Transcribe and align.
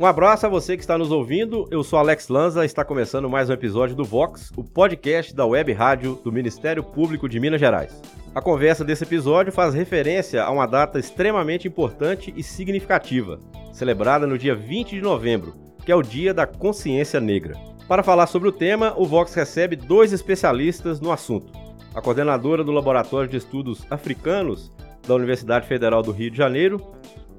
Um 0.00 0.06
abraço 0.06 0.44
a 0.44 0.48
você 0.48 0.76
que 0.76 0.82
está 0.82 0.98
nos 0.98 1.10
ouvindo. 1.10 1.66
Eu 1.70 1.82
sou 1.82 1.98
Alex 1.98 2.28
Lanza, 2.28 2.64
está 2.64 2.84
começando 2.84 3.30
mais 3.30 3.48
um 3.48 3.52
episódio 3.52 3.96
do 3.96 4.04
Vox, 4.04 4.50
o 4.56 4.62
podcast 4.62 5.34
da 5.34 5.46
Web 5.46 5.72
Rádio 5.72 6.20
do 6.22 6.30
Ministério 6.30 6.82
Público 6.82 7.28
de 7.28 7.40
Minas 7.40 7.60
Gerais. 7.60 8.02
A 8.34 8.40
conversa 8.42 8.84
desse 8.84 9.04
episódio 9.04 9.52
faz 9.52 9.72
referência 9.72 10.42
a 10.42 10.50
uma 10.50 10.66
data 10.66 10.98
extremamente 10.98 11.68
importante 11.68 12.34
e 12.36 12.42
significativa, 12.42 13.40
celebrada 13.72 14.26
no 14.26 14.36
dia 14.36 14.54
20 14.54 14.90
de 14.90 15.00
novembro, 15.00 15.54
que 15.86 15.92
é 15.92 15.94
o 15.94 16.02
Dia 16.02 16.34
da 16.34 16.46
Consciência 16.46 17.20
Negra. 17.20 17.56
Para 17.86 18.02
falar 18.02 18.26
sobre 18.26 18.48
o 18.48 18.52
tema, 18.52 18.92
o 18.96 19.06
Vox 19.06 19.32
recebe 19.34 19.76
dois 19.76 20.12
especialistas 20.12 21.00
no 21.00 21.12
assunto. 21.12 21.63
A 21.94 22.02
coordenadora 22.02 22.64
do 22.64 22.72
Laboratório 22.72 23.30
de 23.30 23.36
Estudos 23.36 23.86
Africanos 23.88 24.68
da 25.06 25.14
Universidade 25.14 25.68
Federal 25.68 26.02
do 26.02 26.10
Rio 26.10 26.28
de 26.28 26.36
Janeiro, 26.36 26.80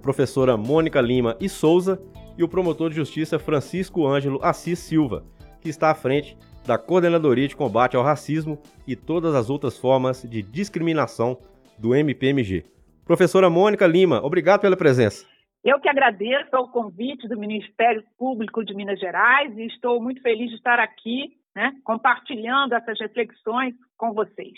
professora 0.01 0.55
Mônica 0.55 1.01
Lima 1.01 1.35
e 1.41 1.49
Souza, 1.49 2.01
e 2.37 2.43
o 2.43 2.47
promotor 2.47 2.89
de 2.89 2.95
justiça 2.95 3.37
Francisco 3.37 4.07
Ângelo 4.07 4.39
Assis 4.41 4.79
Silva, 4.79 5.25
que 5.59 5.67
está 5.67 5.91
à 5.91 5.95
frente 5.95 6.37
da 6.65 6.77
Coordenadoria 6.77 7.49
de 7.49 7.55
Combate 7.55 7.97
ao 7.97 8.03
Racismo 8.03 8.57
e 8.87 8.95
todas 8.95 9.35
as 9.35 9.49
outras 9.49 9.77
formas 9.77 10.23
de 10.23 10.41
discriminação 10.41 11.37
do 11.77 11.93
MPMG. 11.93 12.63
Professora 13.03 13.49
Mônica 13.49 13.85
Lima, 13.85 14.23
obrigado 14.23 14.61
pela 14.61 14.77
presença. 14.77 15.25
Eu 15.65 15.81
que 15.81 15.89
agradeço 15.89 16.55
ao 16.55 16.69
convite 16.69 17.27
do 17.27 17.37
Ministério 17.37 18.03
Público 18.17 18.63
de 18.63 18.73
Minas 18.73 18.99
Gerais 18.99 19.57
e 19.57 19.65
estou 19.65 20.01
muito 20.01 20.21
feliz 20.21 20.49
de 20.49 20.55
estar 20.55 20.79
aqui, 20.79 21.33
né, 21.53 21.73
compartilhando 21.83 22.73
essas 22.73 22.97
reflexões 22.99 23.73
com 23.97 24.13
vocês. 24.13 24.53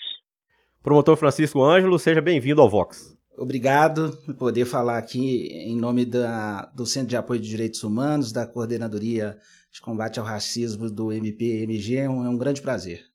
Promotor 0.81 1.17
Francisco 1.17 1.63
Ângelo, 1.63 1.99
seja 1.99 2.21
bem-vindo 2.21 2.61
ao 2.61 2.69
Vox. 2.69 3.17
Obrigado 3.37 4.17
por 4.25 4.33
poder 4.35 4.65
falar 4.65 4.97
aqui 4.97 5.47
em 5.51 5.75
nome 5.77 6.05
da, 6.05 6.65
do 6.75 6.85
Centro 6.85 7.09
de 7.09 7.17
Apoio 7.17 7.39
de 7.39 7.47
Direitos 7.47 7.83
Humanos, 7.83 8.31
da 8.31 8.47
Coordenadoria 8.47 9.37
de 9.71 9.79
Combate 9.79 10.19
ao 10.19 10.25
Racismo 10.25 10.89
do 10.89 11.11
MPMG. 11.11 11.97
É 11.97 12.09
um, 12.09 12.25
é 12.25 12.29
um 12.29 12.37
grande 12.37 12.61
prazer. 12.61 13.05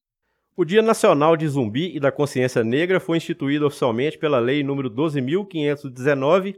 O 0.56 0.64
Dia 0.64 0.82
Nacional 0.82 1.36
de 1.36 1.48
Zumbi 1.48 1.97
e 1.97 1.98
da 1.98 2.12
Consciência 2.12 2.62
Negra 2.62 3.00
foi 3.00 3.16
instituído 3.16 3.66
oficialmente 3.66 4.16
pela 4.16 4.38
Lei 4.38 4.62
nº 4.62 4.88
12.519, 4.91 6.56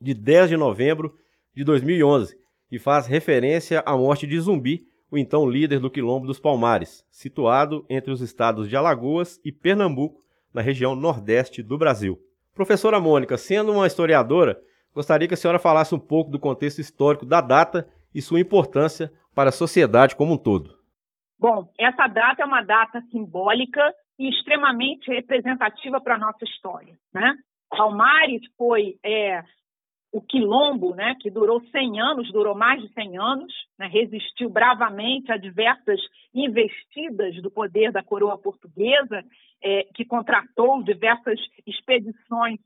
de 0.00 0.14
10 0.14 0.50
de 0.50 0.56
novembro 0.56 1.14
de 1.54 1.64
2011, 1.64 2.38
e 2.70 2.78
faz 2.78 3.06
referência 3.06 3.82
à 3.84 3.96
morte 3.96 4.26
de 4.26 4.38
Zumbi, 4.40 4.87
o 5.10 5.16
então 5.16 5.48
líder 5.48 5.80
do 5.80 5.90
Quilombo 5.90 6.26
dos 6.26 6.38
Palmares, 6.38 7.04
situado 7.10 7.84
entre 7.88 8.10
os 8.10 8.20
estados 8.20 8.68
de 8.68 8.76
Alagoas 8.76 9.40
e 9.44 9.50
Pernambuco, 9.50 10.22
na 10.52 10.62
região 10.62 10.94
nordeste 10.94 11.62
do 11.62 11.76
Brasil. 11.76 12.18
Professora 12.54 12.98
Mônica, 12.98 13.36
sendo 13.36 13.72
uma 13.72 13.86
historiadora, 13.86 14.60
gostaria 14.94 15.28
que 15.28 15.34
a 15.34 15.36
senhora 15.36 15.58
falasse 15.58 15.94
um 15.94 15.98
pouco 15.98 16.30
do 16.30 16.38
contexto 16.38 16.80
histórico 16.80 17.24
da 17.24 17.40
data 17.40 17.88
e 18.14 18.20
sua 18.20 18.40
importância 18.40 19.12
para 19.34 19.50
a 19.50 19.52
sociedade 19.52 20.16
como 20.16 20.34
um 20.34 20.38
todo. 20.38 20.76
Bom, 21.38 21.70
essa 21.78 22.08
data 22.08 22.42
é 22.42 22.44
uma 22.44 22.62
data 22.62 23.00
simbólica 23.10 23.80
e 24.18 24.28
extremamente 24.28 25.08
representativa 25.08 26.00
para 26.00 26.16
a 26.16 26.18
nossa 26.18 26.44
história. 26.44 26.98
Né? 27.14 27.34
Palmares 27.70 28.42
foi 28.56 28.98
é, 29.04 29.44
o 30.10 30.20
quilombo, 30.22 30.94
né, 30.94 31.14
que 31.20 31.30
durou 31.30 31.60
100 31.60 32.00
anos, 32.00 32.32
durou 32.32 32.54
mais 32.54 32.82
de 32.82 32.92
100 32.94 33.18
anos, 33.18 33.52
né, 33.78 33.86
resistiu 33.86 34.48
bravamente 34.48 35.30
a 35.30 35.36
diversas 35.36 36.00
investidas 36.34 37.40
do 37.42 37.50
poder 37.50 37.92
da 37.92 38.02
coroa 38.02 38.38
portuguesa, 38.38 39.22
é, 39.62 39.84
que 39.94 40.04
contratou 40.04 40.82
diversas 40.82 41.38
expedições 41.66 42.58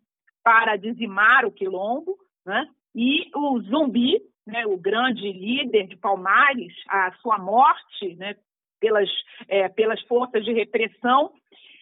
para 0.43 0.77
dizimar 0.77 1.45
o 1.45 1.53
quilombo, 1.53 2.17
né, 2.47 2.69
e 2.95 3.31
o 3.35 3.61
Zumbi, 3.63 4.21
né, 4.47 4.67
o 4.67 4.77
grande 4.77 5.33
líder 5.33 5.87
de 5.87 5.97
Palmares, 5.97 6.75
a 6.89 7.13
sua 7.23 7.39
morte 7.39 8.15
né, 8.17 8.37
pelas, 8.81 9.09
é, 9.49 9.69
pelas 9.69 10.01
forças 10.03 10.45
de 10.45 10.53
repressão, 10.53 11.33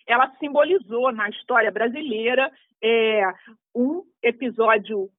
ela 0.07 0.31
simbolizou 0.39 1.13
na 1.13 1.29
história 1.29 1.71
brasileira 1.71 2.51
é, 2.83 3.23
um 3.75 4.03
episódio 4.23 5.11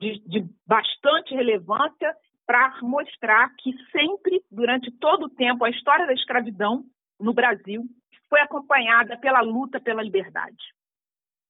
de, 0.00 0.20
de 0.20 0.46
bastante 0.66 1.34
relevância 1.34 2.14
para 2.46 2.78
mostrar 2.82 3.54
que 3.58 3.72
sempre, 3.90 4.42
durante 4.50 4.90
todo 4.92 5.24
o 5.24 5.28
tempo, 5.28 5.64
a 5.64 5.70
história 5.70 6.06
da 6.06 6.14
escravidão 6.14 6.84
no 7.20 7.34
Brasil 7.34 7.84
foi 8.28 8.40
acompanhada 8.40 9.16
pela 9.18 9.40
luta 9.40 9.80
pela 9.80 10.02
liberdade. 10.02 10.56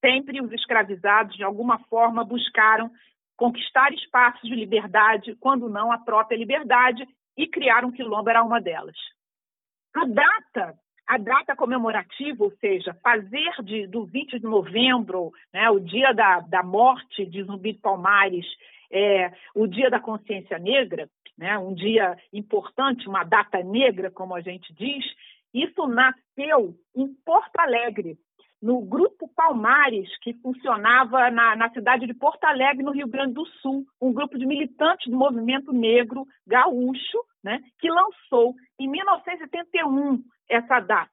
Sempre 0.05 0.41
os 0.41 0.51
escravizados, 0.53 1.37
de 1.37 1.45
alguma 1.45 1.79
forma, 1.85 2.25
buscaram 2.25 2.91
conquistar 3.37 3.93
espaços 3.93 4.49
de 4.49 4.55
liberdade, 4.55 5.37
quando 5.37 5.69
não 5.69 5.93
a 5.93 5.99
própria 5.99 6.37
liberdade, 6.37 7.07
e 7.37 7.47
criar 7.47 7.85
um 7.85 7.93
quilombo 7.93 8.29
era 8.31 8.43
uma 8.43 8.61
delas. 8.61 8.97
A 9.95 10.05
data 10.05 10.77
a 11.09 11.17
data 11.17 11.57
comemorativa, 11.57 12.45
ou 12.45 12.53
seja, 12.61 12.95
fazer 13.03 13.51
de, 13.65 13.87
do 13.87 14.05
20 14.05 14.39
de 14.39 14.45
novembro, 14.45 15.33
né, 15.53 15.71
o 15.71 15.81
dia 15.81 16.13
da, 16.13 16.41
da 16.41 16.63
morte 16.63 17.25
de 17.25 17.43
Zumbi 17.45 17.73
de 17.73 17.79
Palmares, 17.79 18.45
é, 18.91 19.33
o 19.55 19.67
dia 19.67 19.89
da 19.89 19.99
consciência 19.99 20.59
negra, 20.59 21.09
né, 21.37 21.59
um 21.59 21.73
dia 21.73 22.15
importante, 22.31 23.09
uma 23.09 23.25
data 23.25 23.63
negra, 23.63 24.11
como 24.11 24.35
a 24.35 24.43
gente 24.43 24.71
diz, 24.75 25.03
isso 25.55 25.87
nasceu 25.87 26.75
em 26.95 27.09
Porto 27.25 27.57
Alegre, 27.59 28.19
no 28.61 28.83
Grupo 28.83 29.29
Palmares, 29.35 30.11
que 30.19 30.35
funcionava 30.35 31.31
na, 31.31 31.57
na, 31.57 31.71
cidade 31.71 32.07
de 32.07 32.13
Porto 32.13 32.45
Alegre, 32.45 32.83
no 32.83 32.93
Rio 32.93 33.09
Grande 33.09 33.33
do 33.33 33.47
Sul, 33.47 33.87
um 34.01 34.13
grupo 34.13 34.37
de 34.37 34.45
militantes 34.45 35.11
do 35.11 35.17
movimento 35.17 35.73
negro 35.73 36.27
gaúcho, 36.47 37.19
né, 37.43 37.61
que 37.79 37.91
lançou 37.91 38.55
em 38.79 38.89
1971 38.89 40.23
essa 40.49 40.81
data. 40.81 41.11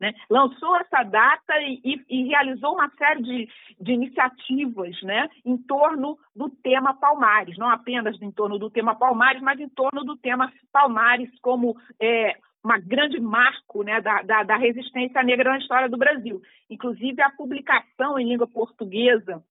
Né? 0.00 0.14
Lançou 0.30 0.74
essa 0.76 1.02
data 1.02 1.60
e, 1.60 1.80
e, 1.84 2.04
e, 2.08 2.28
realizou 2.28 2.72
uma 2.72 2.88
série 2.96 3.22
de, 3.22 3.48
de 3.78 3.92
iniciativas 3.92 5.00
né, 5.02 5.28
em 5.44 5.58
torno 5.58 6.18
do 6.34 6.48
tema 6.48 6.94
Palmares, 6.94 7.58
não 7.58 7.68
apenas 7.68 8.20
em 8.22 8.30
torno 8.30 8.58
do 8.58 8.70
tema 8.70 8.94
Palmares, 8.94 9.42
mas 9.42 9.60
em 9.60 9.68
torno 9.68 10.02
do 10.02 10.16
tema 10.16 10.50
Palmares 10.72 11.30
como 11.42 11.76
é, 12.00 12.34
uma 12.64 12.78
grande 12.78 13.20
marco 13.20 13.82
né, 13.82 14.00
da, 14.00 14.22
da, 14.22 14.42
da, 14.42 14.56
resistência 14.56 15.22
negra 15.22 15.50
na 15.50 15.58
história 15.58 15.88
do 15.88 15.98
Brasil. 15.98 16.40
Inclusive, 16.70 17.20
a 17.20 17.30
publicação 17.30 18.18
em 18.18 18.26
língua 18.26 18.46
portuguesa 18.46 19.44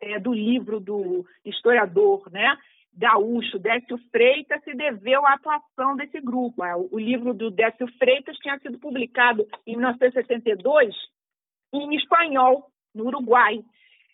é, 0.00 0.18
do 0.18 0.34
livro 0.34 0.80
do 0.80 1.24
historiador 1.44 2.30
né, 2.30 2.58
gaúcho 2.96 3.58
Décio 3.58 3.98
Freitas 4.10 4.62
se 4.62 4.74
deveu 4.74 5.26
à 5.26 5.34
atuação 5.34 5.96
desse 5.96 6.20
grupo. 6.20 6.64
É, 6.64 6.74
o 6.76 6.98
livro 6.98 7.34
do 7.34 7.50
Décio 7.50 7.86
Freitas 7.98 8.36
tinha 8.38 8.58
sido 8.58 8.78
publicado 8.78 9.46
em 9.66 9.76
1972 9.76 10.94
em 11.72 11.96
espanhol, 11.96 12.70
no 12.94 13.06
Uruguai, 13.06 13.60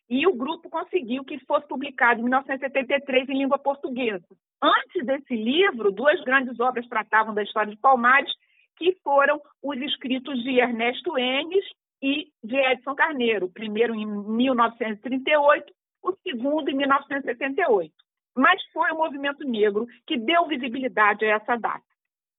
e 0.09 0.27
o 0.27 0.33
grupo 0.33 0.69
conseguiu 0.71 1.25
que 1.25 1.39
fosse 1.41 1.69
publicado 1.69 2.21
em 2.21 2.25
1973 2.25 3.29
em 3.29 3.39
língua 3.39 3.59
portuguesa. 3.59 4.25
Antes 4.63 5.05
desse 5.05 5.37
livro, 5.37 5.93
duas 5.93 6.21
grandes 6.25 6.59
obras 6.59 6.89
tratavam 6.89 7.35
da 7.35 7.43
história 7.43 7.71
de 7.71 7.79
Palmares, 7.79 8.33
que 8.77 8.97
foram 9.05 9.41
os 9.63 9.79
escritos 9.83 10.43
de 10.43 10.59
Ernesto 10.59 11.17
Enes 11.19 11.65
e 12.03 12.29
de 12.43 12.57
Edson 12.57 12.95
Carneiro, 12.95 13.47
o 13.47 13.53
primeiro 13.53 13.95
em 13.95 14.07
1938, 14.07 15.73
o 16.03 16.13
segundo 16.23 16.71
em 16.71 16.75
1978 16.75 17.93
mas 18.37 18.63
foi 18.73 18.91
o 18.93 18.97
movimento 18.97 19.45
negro 19.45 19.87
que 20.07 20.17
deu 20.17 20.47
visibilidade 20.47 21.25
a 21.25 21.37
essa 21.37 21.57
data. 21.57 21.85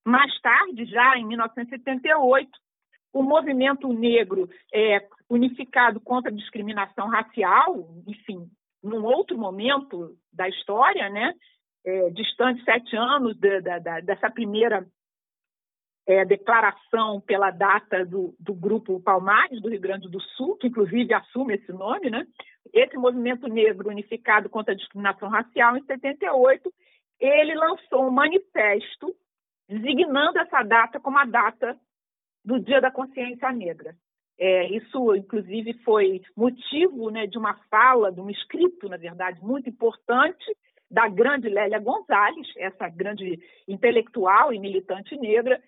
Mais 0.05 0.39
tarde, 0.41 0.85
já 0.85 1.17
em 1.17 1.25
1978, 1.25 2.49
o 3.13 3.21
movimento 3.21 3.91
negro 3.91 4.49
é, 4.73 5.07
unificado 5.29 5.99
contra 5.99 6.31
a 6.31 6.35
discriminação 6.35 7.07
racial, 7.07 7.87
enfim, 8.07 8.49
num 8.81 9.03
outro 9.03 9.37
momento 9.37 10.15
da 10.33 10.47
história, 10.47 11.09
né, 11.09 11.33
é, 11.85 12.09
distante 12.11 12.63
sete 12.63 12.95
anos 12.95 13.37
de, 13.37 13.61
de, 13.61 13.79
de, 13.79 14.01
dessa 14.01 14.29
primeira 14.29 14.87
é, 16.07 16.25
declaração 16.25 17.21
pela 17.21 17.51
data 17.51 18.05
do, 18.05 18.35
do 18.39 18.53
Grupo 18.53 18.99
Palmares, 18.99 19.61
do 19.61 19.69
Rio 19.69 19.79
Grande 19.79 20.09
do 20.09 20.19
Sul, 20.19 20.57
que 20.57 20.67
inclusive 20.67 21.13
assume 21.13 21.55
esse 21.55 21.71
nome, 21.71 22.09
né? 22.09 22.25
esse 22.73 22.97
movimento 22.97 23.47
negro 23.47 23.89
unificado 23.89 24.49
contra 24.49 24.73
a 24.73 24.77
discriminação 24.77 25.29
racial, 25.29 25.77
em 25.77 25.83
78, 25.83 26.71
ele 27.19 27.55
lançou 27.55 28.07
um 28.07 28.11
manifesto 28.11 29.13
designando 29.67 30.39
essa 30.39 30.63
data 30.63 30.99
como 30.99 31.17
a 31.17 31.25
data 31.25 31.77
do 32.43 32.59
Dia 32.59 32.81
da 32.81 32.91
Consciência 32.91 33.51
Negra. 33.51 33.95
É, 34.37 34.67
isso, 34.69 35.15
inclusive, 35.15 35.73
foi 35.83 36.21
motivo 36.35 37.11
né, 37.11 37.27
de 37.27 37.37
uma 37.37 37.53
fala, 37.69 38.11
de 38.11 38.19
um 38.19 38.29
escrito, 38.29 38.89
na 38.89 38.97
verdade, 38.97 39.39
muito 39.43 39.69
importante 39.69 40.43
da 40.89 41.07
grande 41.07 41.47
Lélia 41.47 41.79
Gonzalez, 41.79 42.47
essa 42.57 42.89
grande 42.89 43.39
intelectual 43.67 44.51
e 44.51 44.59
militante 44.59 45.15
negra, 45.15 45.61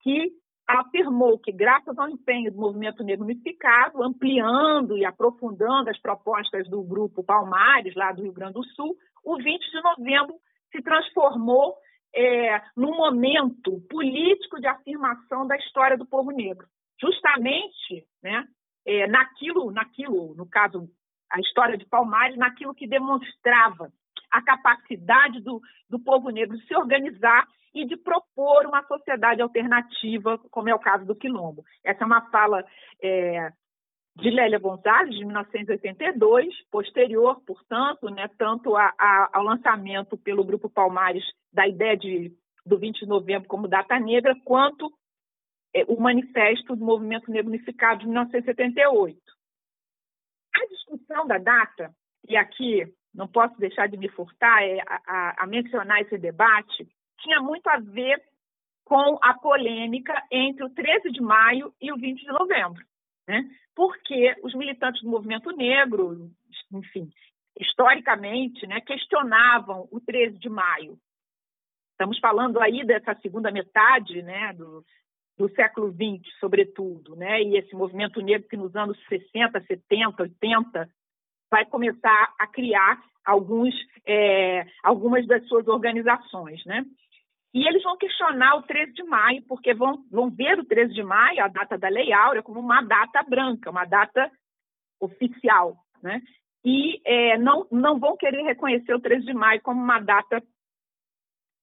que 0.00 0.32
afirmou 0.66 1.38
que, 1.38 1.50
graças 1.50 1.98
ao 1.98 2.08
empenho 2.08 2.52
do 2.52 2.58
movimento 2.58 3.02
negro 3.02 3.24
unificado, 3.24 4.02
ampliando 4.02 4.98
e 4.98 5.04
aprofundando 5.04 5.88
as 5.88 5.98
propostas 5.98 6.68
do 6.68 6.82
grupo 6.82 7.24
Palmares, 7.24 7.94
lá 7.94 8.12
do 8.12 8.22
Rio 8.22 8.32
Grande 8.32 8.54
do 8.54 8.64
Sul, 8.64 8.94
o 9.24 9.36
20 9.36 9.70
de 9.70 9.82
novembro 9.82 10.34
se 10.70 10.82
transformou 10.82 11.74
é, 12.14 12.60
num 12.76 12.94
momento 12.96 13.80
político 13.88 14.60
de 14.60 14.66
afirmação 14.66 15.46
da 15.46 15.56
história 15.56 15.96
do 15.96 16.06
povo 16.06 16.30
negro. 16.30 16.66
Justamente 17.00 18.06
né, 18.22 18.46
é, 18.86 19.06
naquilo, 19.06 19.70
naquilo, 19.70 20.34
no 20.34 20.46
caso, 20.46 20.88
a 21.30 21.40
história 21.40 21.78
de 21.78 21.86
Palmares, 21.86 22.36
naquilo 22.36 22.74
que 22.74 22.86
demonstrava 22.86 23.90
a 24.30 24.42
capacidade 24.42 25.40
do, 25.40 25.60
do 25.88 25.98
povo 25.98 26.30
negro 26.30 26.56
de 26.56 26.66
se 26.66 26.74
organizar 26.74 27.46
e 27.74 27.84
de 27.84 27.96
propor 27.96 28.66
uma 28.66 28.82
sociedade 28.86 29.42
alternativa, 29.42 30.38
como 30.50 30.68
é 30.68 30.74
o 30.74 30.78
caso 30.78 31.04
do 31.04 31.14
Quilombo. 31.14 31.64
Essa 31.84 32.04
é 32.04 32.06
uma 32.06 32.28
fala 32.30 32.64
é, 33.02 33.52
de 34.16 34.30
Lélia 34.30 34.58
Gonzalez, 34.58 35.14
de 35.14 35.24
1982, 35.24 36.54
posterior, 36.70 37.40
portanto, 37.46 38.10
né, 38.10 38.28
tanto 38.36 38.76
a, 38.76 38.92
a, 38.98 39.30
ao 39.32 39.44
lançamento 39.44 40.16
pelo 40.16 40.44
Grupo 40.44 40.68
Palmares 40.68 41.24
da 41.52 41.68
ideia 41.68 41.96
de, 41.96 42.32
do 42.66 42.78
20 42.78 43.00
de 43.00 43.06
novembro 43.06 43.48
como 43.48 43.68
data 43.68 43.98
negra, 43.98 44.34
quanto 44.44 44.92
é, 45.74 45.84
o 45.86 46.00
Manifesto 46.00 46.74
do 46.74 46.84
Movimento 46.84 47.30
Negro 47.30 47.48
Unificado 47.48 48.00
de 48.00 48.06
1978. 48.06 49.18
A 50.56 50.66
discussão 50.66 51.26
da 51.26 51.38
data, 51.38 51.94
e 52.28 52.36
aqui 52.36 52.92
não 53.14 53.26
posso 53.26 53.58
deixar 53.58 53.88
de 53.88 53.96
me 53.96 54.08
furtar 54.08 54.62
é, 54.62 54.80
a, 54.86 55.44
a 55.44 55.46
mencionar 55.46 56.00
esse 56.00 56.18
debate, 56.18 56.88
tinha 57.18 57.40
muito 57.40 57.66
a 57.68 57.78
ver 57.78 58.22
com 58.84 59.18
a 59.22 59.34
polêmica 59.34 60.14
entre 60.30 60.64
o 60.64 60.70
13 60.70 61.10
de 61.10 61.20
maio 61.20 61.74
e 61.80 61.92
o 61.92 61.96
20 61.96 62.20
de 62.20 62.28
novembro. 62.28 62.82
Né? 63.26 63.44
Porque 63.74 64.34
os 64.42 64.54
militantes 64.54 65.02
do 65.02 65.10
movimento 65.10 65.50
negro, 65.50 66.30
enfim, 66.72 67.10
historicamente, 67.60 68.66
né, 68.66 68.80
questionavam 68.80 69.86
o 69.90 70.00
13 70.00 70.38
de 70.38 70.48
maio. 70.48 70.98
Estamos 71.92 72.18
falando 72.18 72.60
aí 72.60 72.84
dessa 72.86 73.14
segunda 73.16 73.50
metade 73.50 74.22
né, 74.22 74.52
do, 74.54 74.84
do 75.36 75.50
século 75.50 75.92
XX, 75.92 76.26
sobretudo, 76.40 77.14
né? 77.16 77.42
e 77.42 77.58
esse 77.58 77.74
movimento 77.74 78.20
negro 78.22 78.48
que 78.48 78.56
nos 78.56 78.74
anos 78.74 78.98
60, 79.08 79.60
70, 79.60 80.22
80 80.22 80.88
vai 81.50 81.64
começar 81.66 82.34
a 82.38 82.46
criar 82.46 83.00
alguns, 83.24 83.74
é, 84.06 84.66
algumas 84.82 85.26
das 85.26 85.46
suas 85.46 85.66
organizações. 85.68 86.64
Né? 86.64 86.84
E 87.52 87.66
eles 87.66 87.82
vão 87.82 87.96
questionar 87.96 88.56
o 88.56 88.62
13 88.62 88.92
de 88.92 89.02
maio, 89.04 89.42
porque 89.46 89.74
vão, 89.74 90.04
vão 90.10 90.30
ver 90.30 90.58
o 90.58 90.64
13 90.64 90.94
de 90.94 91.02
maio, 91.02 91.44
a 91.44 91.48
data 91.48 91.76
da 91.76 91.88
Lei 91.88 92.12
Áurea, 92.12 92.42
como 92.42 92.60
uma 92.60 92.82
data 92.82 93.22
branca, 93.22 93.70
uma 93.70 93.84
data 93.84 94.30
oficial. 95.00 95.76
Né? 96.02 96.22
E 96.64 97.00
é, 97.04 97.38
não, 97.38 97.66
não 97.70 97.98
vão 97.98 98.16
querer 98.16 98.42
reconhecer 98.42 98.94
o 98.94 99.00
13 99.00 99.26
de 99.26 99.34
maio 99.34 99.60
como 99.62 99.80
uma 99.80 100.00
data 100.00 100.42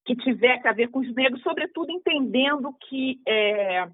que 0.05 0.15
tivesse 0.15 0.67
a 0.67 0.71
ver 0.71 0.89
com 0.89 0.99
os 0.99 1.15
negros, 1.15 1.41
sobretudo 1.41 1.91
entendendo 1.91 2.71
que 2.87 3.19
é, 3.27 3.89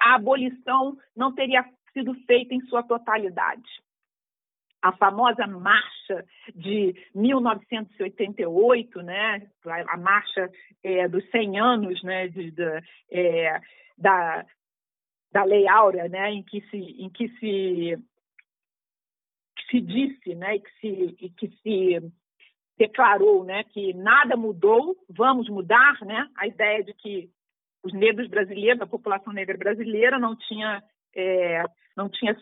a 0.00 0.14
abolição 0.14 0.96
não 1.14 1.34
teria 1.34 1.62
sido 1.92 2.14
feita 2.26 2.54
em 2.54 2.60
sua 2.62 2.82
totalidade 2.82 3.68
a 4.82 4.92
famosa 4.92 5.46
marcha 5.46 6.26
de 6.54 6.94
1988, 7.14 9.02
né, 9.02 9.48
a 9.88 9.96
marcha 9.96 10.50
é, 10.82 11.06
dos 11.06 11.24
100 11.30 11.60
anos 11.60 12.02
né, 12.02 12.26
de, 12.28 12.50
de, 12.50 12.82
é, 13.10 13.60
da, 13.96 14.44
da 15.30 15.44
Lei 15.44 15.68
Áurea, 15.68 16.08
né, 16.08 16.32
em 16.32 16.42
que 16.42 16.60
se, 16.68 16.76
em 16.76 17.08
que 17.08 17.28
se, 17.38 17.96
que 19.56 19.64
se 19.70 19.80
disse 19.80 20.34
né, 20.34 20.58
que 20.58 20.70
se, 20.80 21.30
que 21.38 21.48
se 21.62 22.12
declarou 22.76 23.44
né, 23.44 23.62
que 23.64 23.94
nada 23.94 24.36
mudou, 24.36 24.96
vamos 25.08 25.48
mudar, 25.48 25.96
né, 26.04 26.28
a 26.36 26.48
ideia 26.48 26.82
de 26.82 26.92
que 26.94 27.30
os 27.84 27.92
negros 27.92 28.28
brasileiros, 28.28 28.82
a 28.82 28.86
população 28.86 29.32
negra 29.32 29.56
brasileira 29.56 30.18
não 30.18 30.34
tinha, 30.36 30.82
é, 31.14 31.62
não 31.96 32.08
tinha 32.08 32.36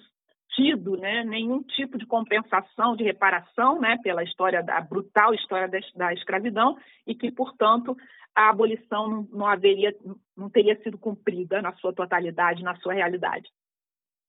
tido 0.61 0.97
né, 0.99 1.25
nenhum 1.25 1.63
tipo 1.63 1.97
de 1.97 2.05
compensação, 2.05 2.95
de 2.95 3.03
reparação 3.03 3.81
né, 3.81 3.97
pela 4.03 4.23
história 4.23 4.63
da 4.63 4.79
brutal 4.81 5.33
história 5.35 5.67
da, 5.67 5.79
da 5.97 6.13
escravidão 6.13 6.77
e 7.07 7.15
que, 7.15 7.33
portanto, 7.33 7.97
a 8.35 8.51
abolição 8.51 9.09
não, 9.09 9.29
não, 9.33 9.47
haveria, 9.47 9.95
não 10.37 10.51
teria 10.51 10.77
sido 10.83 10.99
cumprida 10.99 11.63
na 11.63 11.73
sua 11.75 11.95
totalidade, 11.95 12.63
na 12.63 12.77
sua 12.77 12.93
realidade. 12.93 13.49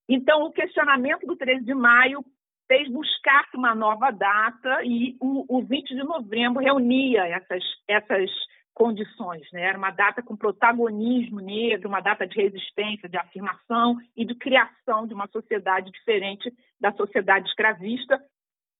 Então, 0.07 0.44
o 0.44 0.51
questionamento 0.51 1.25
do 1.28 1.36
13 1.36 1.66
de 1.66 1.74
maio 1.74 2.24
fez 2.68 2.89
buscar 2.89 3.45
uma 3.54 3.75
nova 3.75 4.10
data 4.12 4.81
e 4.84 5.18
o, 5.19 5.57
o 5.57 5.62
20 5.62 5.89
de 5.89 6.04
novembro 6.04 6.63
reunia 6.63 7.25
essas, 7.27 7.63
essas 7.88 8.31
condições. 8.73 9.47
Né? 9.51 9.62
Era 9.62 9.77
uma 9.77 9.91
data 9.91 10.21
com 10.21 10.35
protagonismo 10.35 11.39
negro, 11.39 11.88
uma 11.88 12.01
data 12.01 12.25
de 12.25 12.35
resistência, 12.35 13.09
de 13.09 13.18
afirmação 13.18 13.97
e 14.15 14.25
de 14.25 14.35
criação 14.35 15.06
de 15.06 15.13
uma 15.13 15.27
sociedade 15.27 15.91
diferente 15.91 16.51
da 16.79 16.91
sociedade 16.94 17.47
escravista 17.47 18.19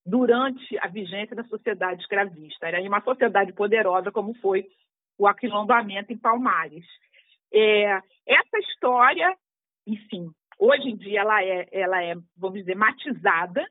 durante 0.06 0.78
a 0.80 0.88
vigência 0.88 1.36
da 1.36 1.44
sociedade 1.44 2.02
escravista. 2.02 2.68
Era 2.68 2.82
uma 2.82 3.02
sociedade 3.02 3.54
poderosa 3.54 4.12
como 4.12 4.34
foi 4.36 4.66
o 5.18 5.28
aquilombamento 5.28 6.12
em 6.12 6.18
Palmares. 6.18 6.86
É, 7.54 8.02
essa 8.26 8.58
história, 8.60 9.36
enfim, 9.86 10.32
hoje 10.58 10.90
em 10.90 10.96
dia 10.96 11.22
ela 11.22 11.44
é, 11.44 11.68
ela 11.72 12.04
é, 12.04 12.16
vamos 12.38 12.60
dizer, 12.60 12.76
matizada. 12.76 13.66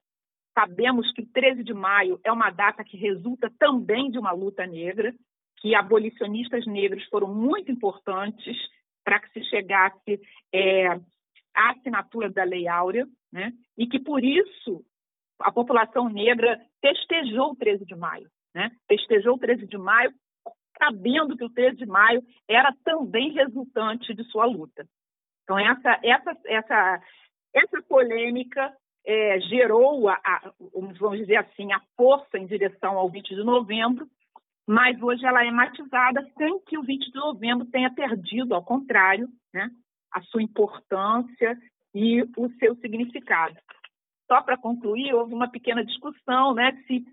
Sabemos 0.55 1.11
que 1.13 1.25
13 1.25 1.65
de 1.65 1.73
maio 1.73 2.21
é 2.23 2.31
uma 2.31 2.51
data 2.51 2.85
que 2.85 2.97
resulta 2.97 3.51
também 3.59 4.11
de 4.11 4.19
uma 4.19 4.33
luta 4.33 4.67
negra, 4.67 5.15
que 5.61 5.75
abolicionistas 5.75 6.67
negros 6.67 7.05
foram 7.07 7.33
muito 7.33 7.71
importantes 7.71 8.57
para 9.05 9.21
que 9.21 9.31
se 9.31 9.45
chegasse 9.49 10.21
é, 10.53 10.89
à 11.55 11.71
assinatura 11.71 12.31
da 12.31 12.45
Lei 12.45 12.67
Áurea, 12.67 13.07
né? 13.33 13.53
e 13.77 13.87
que, 13.87 13.99
por 13.99 14.25
isso, 14.25 14.85
a 15.39 15.53
população 15.53 16.09
negra 16.09 16.61
festejou 16.81 17.53
o 17.53 17.57
13 17.57 17.85
de 17.85 17.95
maio. 17.95 18.29
Né? 18.55 18.71
Festejou 18.89 19.35
o 19.35 19.39
13 19.39 19.67
de 19.67 19.79
maio, 19.79 20.13
sabendo 20.79 21.37
que 21.37 21.45
o 21.45 21.51
13 21.51 21.77
de 21.77 21.87
maio 21.87 22.23
era 22.49 22.75
também 22.85 23.33
resultante 23.33 24.15
de 24.15 24.25
sua 24.25 24.47
luta. 24.47 24.87
Então, 25.45 25.59
essa, 25.59 26.01
essa, 26.03 26.37
essa, 26.47 27.03
essa 27.55 27.83
polêmica 27.83 28.73
é, 29.05 29.41
gerou, 29.41 30.09
a, 30.09 30.15
a, 30.15 30.53
vamos 30.99 31.19
dizer 31.19 31.37
assim, 31.37 31.73
a 31.73 31.81
força 31.97 32.39
em 32.39 32.47
direção 32.47 32.97
ao 32.97 33.11
20 33.11 33.35
de 33.35 33.43
novembro, 33.43 34.07
mas 34.67 35.01
hoje 35.03 35.25
ela 35.25 35.45
é 35.45 35.51
matizada 35.51 36.25
sem 36.37 36.61
que 36.61 36.79
o 36.79 36.83
20 36.83 37.11
de 37.11 37.19
novembro 37.19 37.67
tenha 37.67 37.93
perdido, 37.93 38.55
ao 38.55 38.65
contrário, 38.65 39.29
né, 39.53 39.71
a 40.13 40.21
sua 40.23 40.43
importância 40.43 41.59
e 41.95 42.23
o 42.37 42.49
seu 42.59 42.77
significado. 42.77 43.57
Só 44.27 44.41
para 44.43 44.57
concluir, 44.57 45.13
houve 45.13 45.35
uma 45.35 45.51
pequena 45.51 45.85
discussão 45.85 46.55
né, 46.55 46.73
se 46.87 47.05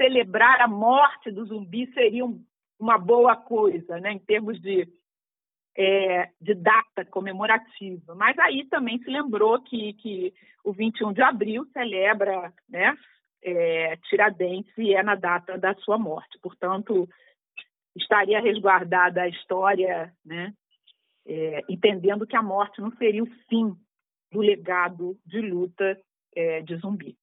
celebrar 0.00 0.60
a 0.60 0.68
morte 0.68 1.30
do 1.30 1.44
zumbi 1.44 1.92
seria 1.92 2.24
um, 2.24 2.42
uma 2.78 2.98
boa 2.98 3.36
coisa, 3.36 4.00
né, 4.00 4.12
em 4.12 4.18
termos 4.18 4.60
de, 4.60 4.88
é, 5.76 6.30
de 6.40 6.54
data 6.54 7.04
comemorativa. 7.04 8.14
Mas 8.14 8.38
aí 8.38 8.64
também 8.66 8.98
se 8.98 9.10
lembrou 9.10 9.60
que, 9.62 9.92
que 9.94 10.32
o 10.64 10.72
21 10.72 11.12
de 11.12 11.22
abril 11.22 11.66
celebra 11.72 12.52
né, 12.68 12.96
é, 13.44 13.96
Tiradentes 14.08 14.72
e 14.78 14.94
é 14.94 15.02
na 15.02 15.14
data 15.14 15.58
da 15.58 15.74
sua 15.76 15.98
morte. 15.98 16.38
Portanto, 16.42 17.08
estaria 17.94 18.40
resguardada 18.40 19.22
a 19.22 19.28
história, 19.28 20.12
né, 20.24 20.52
é, 21.26 21.60
entendendo 21.68 22.26
que 22.26 22.36
a 22.36 22.42
morte 22.42 22.80
não 22.80 22.90
seria 22.96 23.22
o 23.22 23.30
fim 23.48 23.76
do 24.32 24.40
legado 24.40 25.16
de 25.24 25.40
luta 25.40 25.98
é, 26.34 26.62
de 26.62 26.76
zumbi. 26.76 27.16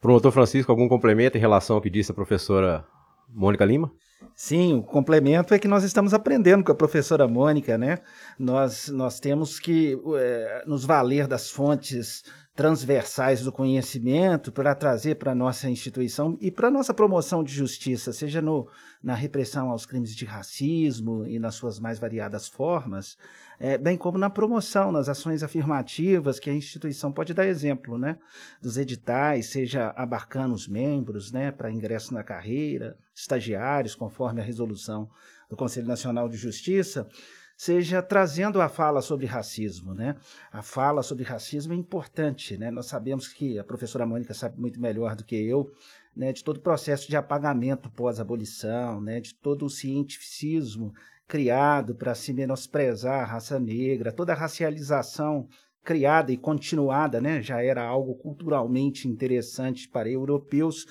Promotor 0.00 0.32
Francisco, 0.32 0.70
algum 0.70 0.88
complemento 0.88 1.36
em 1.36 1.40
relação 1.40 1.76
ao 1.76 1.82
que 1.82 1.90
disse 1.90 2.10
a 2.10 2.14
professora 2.14 2.84
Mônica 3.28 3.64
Lima? 3.64 3.90
Sim, 4.34 4.74
o 4.74 4.82
complemento 4.82 5.52
é 5.52 5.58
que 5.58 5.68
nós 5.68 5.84
estamos 5.84 6.14
aprendendo 6.14 6.64
com 6.64 6.72
a 6.72 6.74
professora 6.74 7.28
Mônica, 7.28 7.76
né? 7.76 7.98
Nós, 8.38 8.88
nós 8.88 9.20
temos 9.20 9.58
que 9.58 9.98
é, 10.16 10.64
nos 10.66 10.84
valer 10.84 11.26
das 11.26 11.50
fontes 11.50 12.22
transversais 12.54 13.42
do 13.42 13.52
conhecimento 13.52 14.52
para 14.52 14.74
trazer 14.74 15.14
para 15.14 15.32
a 15.32 15.34
nossa 15.34 15.70
instituição 15.70 16.36
e 16.40 16.50
para 16.50 16.68
a 16.68 16.70
nossa 16.70 16.92
promoção 16.92 17.42
de 17.42 17.52
justiça, 17.54 18.12
seja 18.12 18.42
no, 18.42 18.68
na 19.02 19.14
repressão 19.14 19.70
aos 19.70 19.86
crimes 19.86 20.14
de 20.14 20.26
racismo 20.26 21.26
e 21.26 21.38
nas 21.38 21.54
suas 21.54 21.80
mais 21.80 21.98
variadas 21.98 22.48
formas, 22.48 23.16
é, 23.58 23.78
bem 23.78 23.96
como 23.96 24.18
na 24.18 24.28
promoção, 24.28 24.92
nas 24.92 25.08
ações 25.08 25.42
afirmativas 25.42 26.38
que 26.38 26.50
a 26.50 26.54
instituição 26.54 27.12
pode 27.12 27.32
dar 27.32 27.46
exemplo, 27.46 27.96
né? 27.96 28.18
Dos 28.60 28.76
editais, 28.76 29.46
seja 29.46 29.94
abarcando 29.96 30.54
os 30.54 30.68
membros, 30.68 31.32
né, 31.32 31.50
para 31.50 31.70
ingresso 31.70 32.12
na 32.12 32.22
carreira, 32.22 32.96
estagiários, 33.14 33.94
conforme 34.10 34.40
a 34.40 34.44
resolução 34.44 35.08
do 35.48 35.56
Conselho 35.56 35.86
Nacional 35.86 36.28
de 36.28 36.36
Justiça, 36.36 37.08
seja 37.56 38.02
trazendo 38.02 38.60
a 38.60 38.68
fala 38.68 39.00
sobre 39.00 39.26
racismo, 39.26 39.94
né? 39.94 40.16
A 40.50 40.62
fala 40.62 41.02
sobre 41.02 41.24
racismo 41.24 41.72
é 41.72 41.76
importante, 41.76 42.56
né? 42.56 42.70
Nós 42.70 42.86
sabemos 42.86 43.28
que 43.28 43.58
a 43.58 43.64
professora 43.64 44.04
Mônica 44.04 44.34
sabe 44.34 44.60
muito 44.60 44.80
melhor 44.80 45.14
do 45.14 45.24
que 45.24 45.36
eu, 45.36 45.70
né? 46.16 46.32
De 46.32 46.42
todo 46.42 46.56
o 46.56 46.62
processo 46.62 47.08
de 47.08 47.16
apagamento 47.16 47.90
pós-abolição, 47.90 49.00
né? 49.00 49.20
De 49.20 49.34
todo 49.34 49.66
o 49.66 49.70
cientificismo 49.70 50.92
criado 51.28 51.94
para 51.94 52.14
se 52.14 52.32
menosprezar 52.32 53.20
a 53.20 53.24
raça 53.24 53.60
negra, 53.60 54.10
toda 54.10 54.32
a 54.32 54.36
racialização 54.36 55.46
criada 55.84 56.32
e 56.32 56.36
continuada, 56.36 57.20
né? 57.20 57.42
Já 57.42 57.62
era 57.62 57.84
algo 57.84 58.14
culturalmente 58.16 59.06
interessante 59.06 59.88
para 59.88 60.10
europeus 60.10 60.86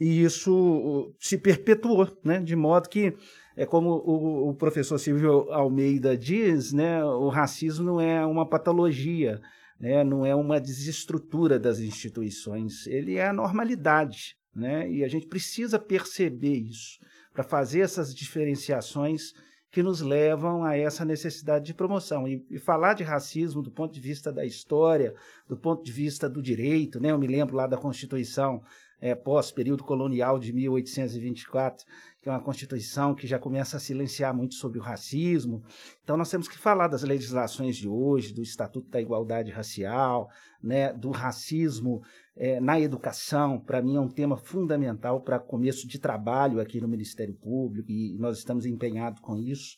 e 0.00 0.22
isso 0.24 1.14
se 1.18 1.36
perpetuou, 1.36 2.08
né? 2.24 2.40
De 2.40 2.56
modo 2.56 2.88
que 2.88 3.14
é 3.54 3.66
como 3.66 3.90
o, 3.90 4.48
o, 4.48 4.54
professor 4.54 4.98
Silvio 4.98 5.52
Almeida 5.52 6.16
diz, 6.16 6.72
né? 6.72 7.04
O 7.04 7.28
racismo 7.28 7.84
não 7.84 8.00
é 8.00 8.24
uma 8.24 8.48
patologia, 8.48 9.42
né? 9.78 10.02
Não 10.02 10.24
é 10.24 10.34
uma 10.34 10.58
desestrutura 10.58 11.58
das 11.58 11.80
instituições, 11.80 12.86
ele 12.86 13.16
é 13.16 13.26
a 13.26 13.32
normalidade, 13.32 14.36
né? 14.56 14.90
E 14.90 15.04
a 15.04 15.08
gente 15.08 15.26
precisa 15.26 15.78
perceber 15.78 16.60
isso 16.60 16.98
para 17.34 17.44
fazer 17.44 17.80
essas 17.80 18.14
diferenciações 18.14 19.34
que 19.70 19.82
nos 19.82 20.00
levam 20.00 20.64
a 20.64 20.76
essa 20.76 21.04
necessidade 21.04 21.66
de 21.66 21.74
promoção. 21.74 22.26
E, 22.26 22.44
e, 22.50 22.58
falar 22.58 22.94
de 22.94 23.04
racismo 23.04 23.62
do 23.62 23.70
ponto 23.70 23.94
de 23.94 24.00
vista 24.00 24.32
da 24.32 24.44
história, 24.44 25.14
do 25.46 25.56
ponto 25.56 25.84
de 25.84 25.92
vista 25.92 26.28
do 26.28 26.42
direito, 26.42 26.98
né? 26.98 27.12
eu 27.12 27.18
me 27.18 27.28
lembro 27.28 27.54
lá 27.54 27.66
da 27.66 27.76
Constituição 27.76 28.62
é, 29.00 29.14
pós-período 29.14 29.82
colonial 29.82 30.38
de 30.38 30.52
1824, 30.52 31.86
que 32.20 32.28
é 32.28 32.32
uma 32.32 32.42
Constituição 32.42 33.14
que 33.14 33.26
já 33.26 33.38
começa 33.38 33.78
a 33.78 33.80
silenciar 33.80 34.34
muito 34.34 34.54
sobre 34.54 34.78
o 34.78 34.82
racismo. 34.82 35.62
Então, 36.02 36.16
nós 36.16 36.30
temos 36.30 36.48
que 36.48 36.58
falar 36.58 36.88
das 36.88 37.02
legislações 37.02 37.76
de 37.76 37.88
hoje, 37.88 38.34
do 38.34 38.42
Estatuto 38.42 38.90
da 38.90 39.00
Igualdade 39.00 39.50
Racial, 39.50 40.28
né, 40.62 40.92
do 40.92 41.10
racismo 41.10 42.02
é, 42.36 42.60
na 42.60 42.78
educação. 42.78 43.58
Para 43.58 43.80
mim, 43.80 43.96
é 43.96 44.00
um 44.00 44.08
tema 44.08 44.36
fundamental 44.36 45.20
para 45.22 45.38
começo 45.38 45.88
de 45.88 45.98
trabalho 45.98 46.60
aqui 46.60 46.80
no 46.80 46.88
Ministério 46.88 47.34
Público 47.34 47.90
e 47.90 48.16
nós 48.18 48.38
estamos 48.38 48.66
empenhados 48.66 49.20
com 49.20 49.36
isso. 49.36 49.76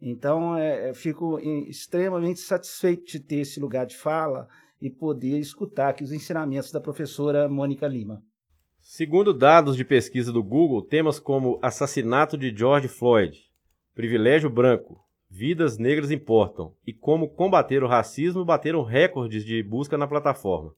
Então, 0.00 0.56
é, 0.56 0.92
fico 0.94 1.40
extremamente 1.40 2.40
satisfeito 2.40 3.04
de 3.06 3.18
ter 3.18 3.40
esse 3.40 3.58
lugar 3.58 3.86
de 3.86 3.96
fala 3.96 4.46
e 4.80 4.88
poder 4.88 5.38
escutar 5.38 5.88
aqui 5.88 6.04
os 6.04 6.12
ensinamentos 6.12 6.70
da 6.70 6.80
professora 6.80 7.48
Mônica 7.48 7.86
Lima. 7.86 8.22
Segundo 8.90 9.34
dados 9.34 9.76
de 9.76 9.84
pesquisa 9.84 10.32
do 10.32 10.42
Google, 10.42 10.80
temas 10.80 11.20
como 11.20 11.58
assassinato 11.60 12.38
de 12.38 12.56
George 12.56 12.88
Floyd, 12.88 13.38
privilégio 13.94 14.48
branco, 14.48 14.98
vidas 15.28 15.76
negras 15.76 16.10
importam 16.10 16.72
e 16.86 16.92
como 16.94 17.28
combater 17.28 17.84
o 17.84 17.86
racismo 17.86 18.46
bateram 18.46 18.82
recordes 18.82 19.44
de 19.44 19.62
busca 19.62 19.98
na 19.98 20.08
plataforma. 20.08 20.72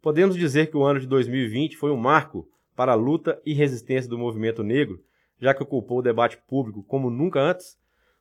Podemos 0.00 0.36
dizer 0.36 0.70
que 0.70 0.76
o 0.78 0.84
ano 0.84 0.98
de 0.98 1.06
2020 1.06 1.76
foi 1.76 1.90
um 1.90 1.98
marco 1.98 2.48
para 2.74 2.92
a 2.92 2.96
luta 2.96 3.38
e 3.44 3.52
resistência 3.52 4.08
do 4.08 4.18
movimento 4.18 4.62
negro, 4.62 4.98
já 5.38 5.52
que 5.52 5.62
ocupou 5.62 5.98
o 5.98 6.02
debate 6.02 6.38
público 6.48 6.82
como 6.84 7.10
nunca 7.10 7.40
antes? 7.40 7.76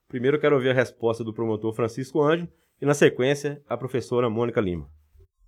Primeiro 0.09 0.37
quero 0.37 0.55
ouvir 0.55 0.71
a 0.71 0.73
resposta 0.73 1.23
do 1.23 1.33
promotor 1.33 1.73
Francisco 1.73 2.21
Anjo 2.21 2.49
e, 2.81 2.85
na 2.85 2.93
sequência, 2.93 3.63
a 3.69 3.77
professora 3.77 4.29
Mônica 4.29 4.59
Lima. 4.59 4.89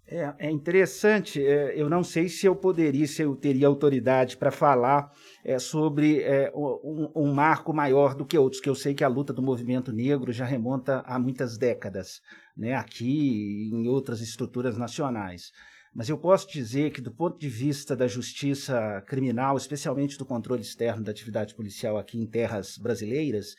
É, 0.08 0.36
é 0.38 0.52
interessante, 0.52 1.44
é, 1.44 1.74
eu 1.76 1.90
não 1.90 2.04
sei 2.04 2.30
se 2.30 2.46
eu 2.46 2.56
poderia, 2.56 3.08
se 3.08 3.24
eu 3.24 3.36
teria 3.36 3.66
autoridade 3.66 4.38
para 4.38 4.52
falar 4.52 5.12
é, 5.44 5.58
sobre 5.58 6.22
é, 6.22 6.52
um, 6.54 7.12
um, 7.16 7.34
marco 7.34 7.74
maior 7.74 8.14
do 8.14 8.24
que 8.24 8.38
outros, 8.38 8.62
que 8.62 8.70
eu 8.70 8.76
sei 8.76 8.94
que 8.94 9.04
a 9.04 9.08
luta 9.08 9.34
do 9.34 9.42
movimento 9.42 9.92
negro 9.92 10.32
já 10.32 10.46
remonta 10.46 11.04
a 11.08 11.18
muitas 11.18 11.58
décadas, 11.58 12.22
né, 12.56 12.76
aqui 12.76 13.04
e 13.08 13.74
em 13.74 13.88
outras 13.88 14.22
estruturas 14.22 14.78
nacionais. 14.78 15.52
Mas 15.92 16.08
eu 16.08 16.20
posso 16.20 16.52
dizer 16.52 16.92
que, 16.92 17.02
do 17.02 17.12
ponto 17.12 17.40
de 17.40 17.50
vista 17.50 17.96
da 17.96 18.06
justiça 18.06 19.02
criminal, 19.08 19.58
especialmente 19.58 20.20
do 20.20 20.26
controle 20.26 20.62
externo 20.62 21.04
da 21.04 21.10
atividade 21.10 21.56
policial 21.56 21.98
aqui 21.98 22.20
em 22.20 22.28
terras 22.28 22.78
brasileiras, 22.78 23.56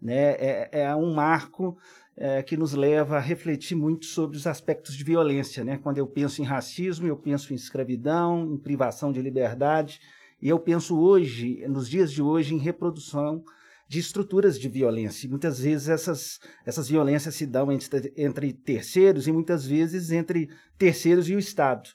né, 0.00 0.36
é, 0.38 0.68
é 0.82 0.94
um 0.94 1.12
marco 1.12 1.76
é, 2.20 2.42
que 2.42 2.56
nos 2.56 2.72
leva 2.72 3.16
a 3.16 3.20
refletir 3.20 3.76
muito 3.76 4.06
sobre 4.06 4.36
os 4.36 4.46
aspectos 4.46 4.96
de 4.96 5.04
violência. 5.04 5.62
Né? 5.62 5.78
Quando 5.78 5.98
eu 5.98 6.06
penso 6.06 6.42
em 6.42 6.44
racismo, 6.44 7.06
eu 7.06 7.16
penso 7.16 7.52
em 7.52 7.56
escravidão, 7.56 8.54
em 8.54 8.58
privação 8.58 9.12
de 9.12 9.22
liberdade, 9.22 10.00
e 10.42 10.48
eu 10.48 10.58
penso 10.58 10.98
hoje, 10.98 11.64
nos 11.68 11.88
dias 11.88 12.12
de 12.12 12.20
hoje, 12.20 12.54
em 12.54 12.58
reprodução 12.58 13.44
de 13.86 14.00
estruturas 14.00 14.58
de 14.58 14.68
violência. 14.68 15.26
E 15.26 15.30
muitas 15.30 15.60
vezes 15.60 15.88
essas, 15.88 16.40
essas 16.66 16.88
violências 16.88 17.36
se 17.36 17.46
dão 17.46 17.72
entre, 17.72 18.12
entre 18.16 18.52
terceiros 18.52 19.26
e 19.26 19.32
muitas 19.32 19.64
vezes 19.64 20.10
entre 20.10 20.50
terceiros 20.76 21.28
e 21.28 21.34
o 21.34 21.38
Estado. 21.38 21.88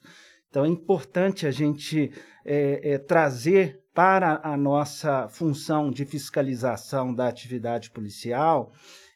Então 0.49 0.65
é 0.65 0.67
importante 0.69 1.45
a 1.45 1.51
gente 1.51 2.11
é, 2.45 2.93
é, 2.93 2.97
trazer 2.97 3.81
para 3.93 4.41
a 4.43 4.57
nossa 4.57 5.27
função 5.27 5.91
de 5.91 6.05
fiscalização 6.05 7.13
da 7.13 7.27
atividade 7.27 7.91
policial 7.91 8.71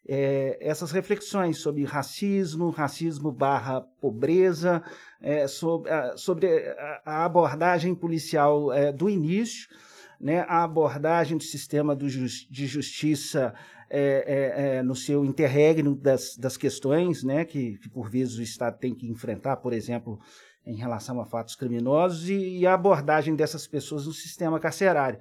é, 0.07 0.57
essas 0.61 0.91
reflexões 0.91 1.57
sobre 1.57 1.83
racismo, 1.83 2.69
racismo 2.69 3.31
barra 3.31 3.81
pobreza, 3.99 4.81
é, 5.21 5.47
sobre, 5.47 5.91
sobre, 6.15 6.47
a 7.05 7.25
abordagem 7.25 7.93
policial 7.93 8.71
é, 8.71 8.91
do 8.91 9.09
início, 9.09 9.67
né, 10.19 10.45
a 10.47 10.63
abordagem 10.63 11.37
do 11.37 11.43
sistema 11.43 11.95
do 11.95 12.07
de 12.07 12.67
justiça 12.67 13.53
é, 13.89 13.99
é, 13.99 14.77
é, 14.77 14.83
no 14.83 14.95
seu 14.95 15.23
interregno 15.23 15.95
das, 15.95 16.35
das 16.37 16.57
questões 16.57 17.23
né, 17.23 17.45
que, 17.45 17.77
que, 17.77 17.89
por 17.89 18.09
vezes, 18.09 18.37
o 18.37 18.41
Estado 18.41 18.77
tem 18.79 18.95
que 18.95 19.07
enfrentar, 19.07 19.57
por 19.57 19.73
exemplo, 19.73 20.19
em 20.65 20.75
relação 20.75 21.21
a 21.21 21.25
fatos 21.25 21.55
criminosos, 21.55 22.29
e, 22.29 22.59
e 22.59 22.67
a 22.67 22.73
abordagem 22.73 23.35
dessas 23.35 23.67
pessoas 23.67 24.05
no 24.05 24.13
sistema 24.13 24.59
carcerário. 24.59 25.19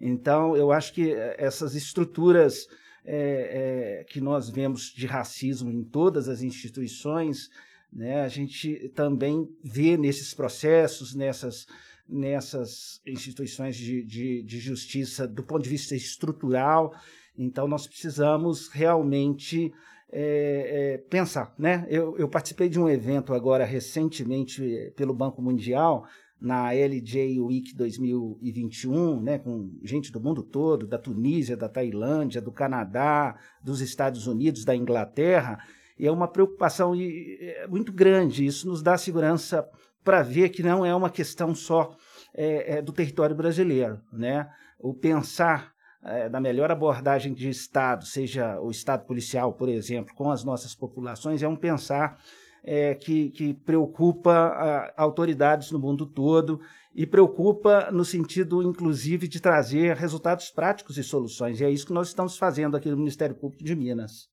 Então, 0.00 0.56
eu 0.56 0.72
acho 0.72 0.92
que 0.92 1.12
essas 1.36 1.74
estruturas 1.74 2.66
é, 3.10 4.00
é, 4.00 4.04
que 4.04 4.20
nós 4.20 4.50
vemos 4.50 4.92
de 4.92 5.06
racismo 5.06 5.70
em 5.70 5.82
todas 5.82 6.28
as 6.28 6.42
instituições, 6.42 7.48
né, 7.90 8.20
a 8.20 8.28
gente 8.28 8.90
também 8.94 9.48
vê 9.64 9.96
nesses 9.96 10.34
processos, 10.34 11.14
nessas, 11.14 11.66
nessas 12.06 13.00
instituições 13.06 13.76
de, 13.76 14.04
de, 14.04 14.42
de 14.42 14.58
justiça 14.58 15.26
do 15.26 15.42
ponto 15.42 15.62
de 15.62 15.70
vista 15.70 15.96
estrutural. 15.96 16.94
Então, 17.36 17.66
nós 17.66 17.86
precisamos 17.86 18.68
realmente 18.68 19.72
é, 20.12 20.94
é, 20.94 20.98
pensar. 20.98 21.54
Né? 21.58 21.86
Eu, 21.88 22.14
eu, 22.18 22.28
participei 22.28 22.68
de 22.68 22.78
um 22.78 22.90
evento 22.90 23.32
agora 23.32 23.64
recentemente 23.64 24.92
pelo 24.96 25.14
Banco 25.14 25.40
Mundial, 25.40 26.06
na 26.40 26.72
LJ 26.72 27.40
Week 27.40 27.74
2021, 27.74 29.20
né, 29.20 29.38
com 29.38 29.70
gente 29.82 30.12
do 30.12 30.20
mundo 30.20 30.42
todo, 30.42 30.86
da 30.86 30.98
Tunísia, 30.98 31.56
da 31.56 31.68
Tailândia, 31.68 32.40
do 32.40 32.52
Canadá, 32.52 33.36
dos 33.62 33.80
Estados 33.80 34.26
Unidos, 34.26 34.64
da 34.64 34.74
Inglaterra, 34.74 35.58
e 35.98 36.06
é 36.06 36.12
uma 36.12 36.28
preocupação 36.28 36.94
é, 36.94 37.66
muito 37.68 37.92
grande. 37.92 38.46
Isso 38.46 38.68
nos 38.68 38.82
dá 38.82 38.96
segurança 38.96 39.68
para 40.04 40.22
ver 40.22 40.50
que 40.50 40.62
não 40.62 40.86
é 40.86 40.94
uma 40.94 41.10
questão 41.10 41.54
só 41.54 41.94
é, 42.32 42.76
é, 42.76 42.82
do 42.82 42.92
território 42.92 43.34
brasileiro. 43.34 44.00
Né? 44.12 44.48
O 44.78 44.94
pensar 44.94 45.72
é, 46.04 46.28
da 46.28 46.40
melhor 46.40 46.70
abordagem 46.70 47.34
de 47.34 47.48
Estado, 47.48 48.06
seja 48.06 48.60
o 48.60 48.70
Estado 48.70 49.04
policial, 49.04 49.52
por 49.52 49.68
exemplo, 49.68 50.14
com 50.14 50.30
as 50.30 50.44
nossas 50.44 50.74
populações, 50.74 51.42
é 51.42 51.48
um 51.48 51.56
pensar 51.56 52.16
é, 52.62 52.94
que, 52.94 53.30
que, 53.30 53.54
preocupa 53.54 54.32
a, 54.32 55.02
autoridades 55.02 55.70
no 55.70 55.78
mundo 55.78 56.06
todo 56.06 56.60
e 56.94 57.06
preocupa 57.06 57.90
no 57.90 58.04
sentido, 58.04 58.62
inclusive, 58.62 59.28
de 59.28 59.40
trazer 59.40 59.96
resultados 59.96 60.50
práticos 60.50 60.98
e 60.98 61.04
soluções. 61.04 61.60
E 61.60 61.64
é 61.64 61.70
isso 61.70 61.86
que 61.86 61.92
nós 61.92 62.08
estamos 62.08 62.36
fazendo 62.36 62.76
aqui 62.76 62.90
no 62.90 62.96
Ministério 62.96 63.34
Público 63.34 63.64
de 63.64 63.76
Minas. 63.76 64.28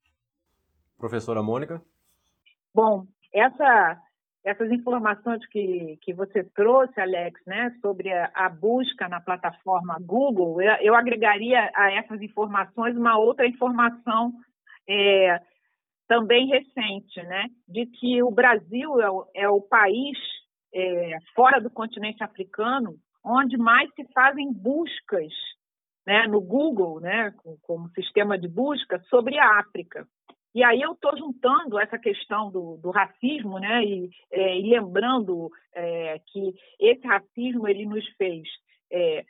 Professora 0.98 1.44
Mônica? 1.44 1.82
Bom, 2.74 3.06
essa, 3.34 4.02
essas 4.44 4.72
informações 4.72 5.46
que, 5.48 5.98
que 6.02 6.14
você 6.14 6.44
trouxe, 6.44 7.00
Alex, 7.00 7.40
né, 7.46 7.76
sobre 7.82 8.12
a, 8.12 8.32
a 8.34 8.50
busca 8.50 9.08
na 9.10 9.20
plataforma 9.20 9.98
Google, 10.02 10.62
eu, 10.62 10.74
eu, 10.82 10.96
agregaria 10.96 11.72
a 11.76 11.92
essas 11.92 12.22
informações 12.22 12.96
uma 12.96 13.18
outra 13.18 13.48
informação 13.48 14.34
é, 14.88 15.42
também 16.08 16.48
recente, 16.48 17.22
né, 17.24 17.48
de 17.68 17.86
que 17.86 18.22
o 18.22 18.32
Brasil 18.32 19.02
é 19.02 19.10
o, 19.10 19.28
é 19.34 19.50
o 19.50 19.62
país 19.62 20.18
é, 20.74 21.18
fora 21.34 21.60
do 21.60 21.70
continente 21.70 22.24
africano 22.24 22.96
onde 23.24 23.58
mais 23.58 23.92
se 23.96 24.06
fazem 24.14 24.54
buscas 24.54 25.34
né, 26.06 26.28
no 26.28 26.40
Google, 26.40 27.00
né, 27.00 27.34
como 27.64 27.90
sistema 27.90 28.38
de 28.38 28.48
busca, 28.48 29.00
sobre 29.10 29.40
a 29.40 29.60
África. 29.60 30.08
E 30.54 30.64
aí 30.64 30.80
eu 30.80 30.94
estou 30.94 31.18
juntando 31.18 31.80
essa 31.80 31.98
questão 31.98 32.52
do, 32.52 32.78
do 32.78 32.92
racismo, 32.92 33.60
né, 33.60 33.84
e, 33.84 34.10
é, 34.32 34.60
e 34.60 34.70
lembrando 34.70 35.50
é, 35.74 36.20
que 36.28 36.54
esse 36.80 37.06
racismo 37.06 37.68
ele 37.68 37.86
nos 37.86 38.08
fez 38.16 38.48
é, 38.92 39.26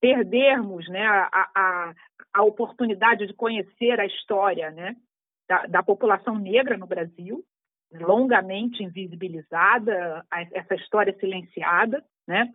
perdermos 0.00 0.88
né, 0.88 1.06
a, 1.06 1.50
a, 1.54 1.94
a 2.34 2.42
oportunidade 2.42 3.26
de 3.26 3.32
conhecer 3.32 4.00
a 4.00 4.04
história 4.04 4.72
né, 4.72 4.96
da, 5.52 5.66
da 5.66 5.82
população 5.82 6.38
negra 6.38 6.78
no 6.78 6.86
Brasil, 6.86 7.44
longamente 7.92 8.82
invisibilizada, 8.82 10.24
essa 10.30 10.74
história 10.74 11.14
silenciada, 11.20 12.02
né? 12.26 12.50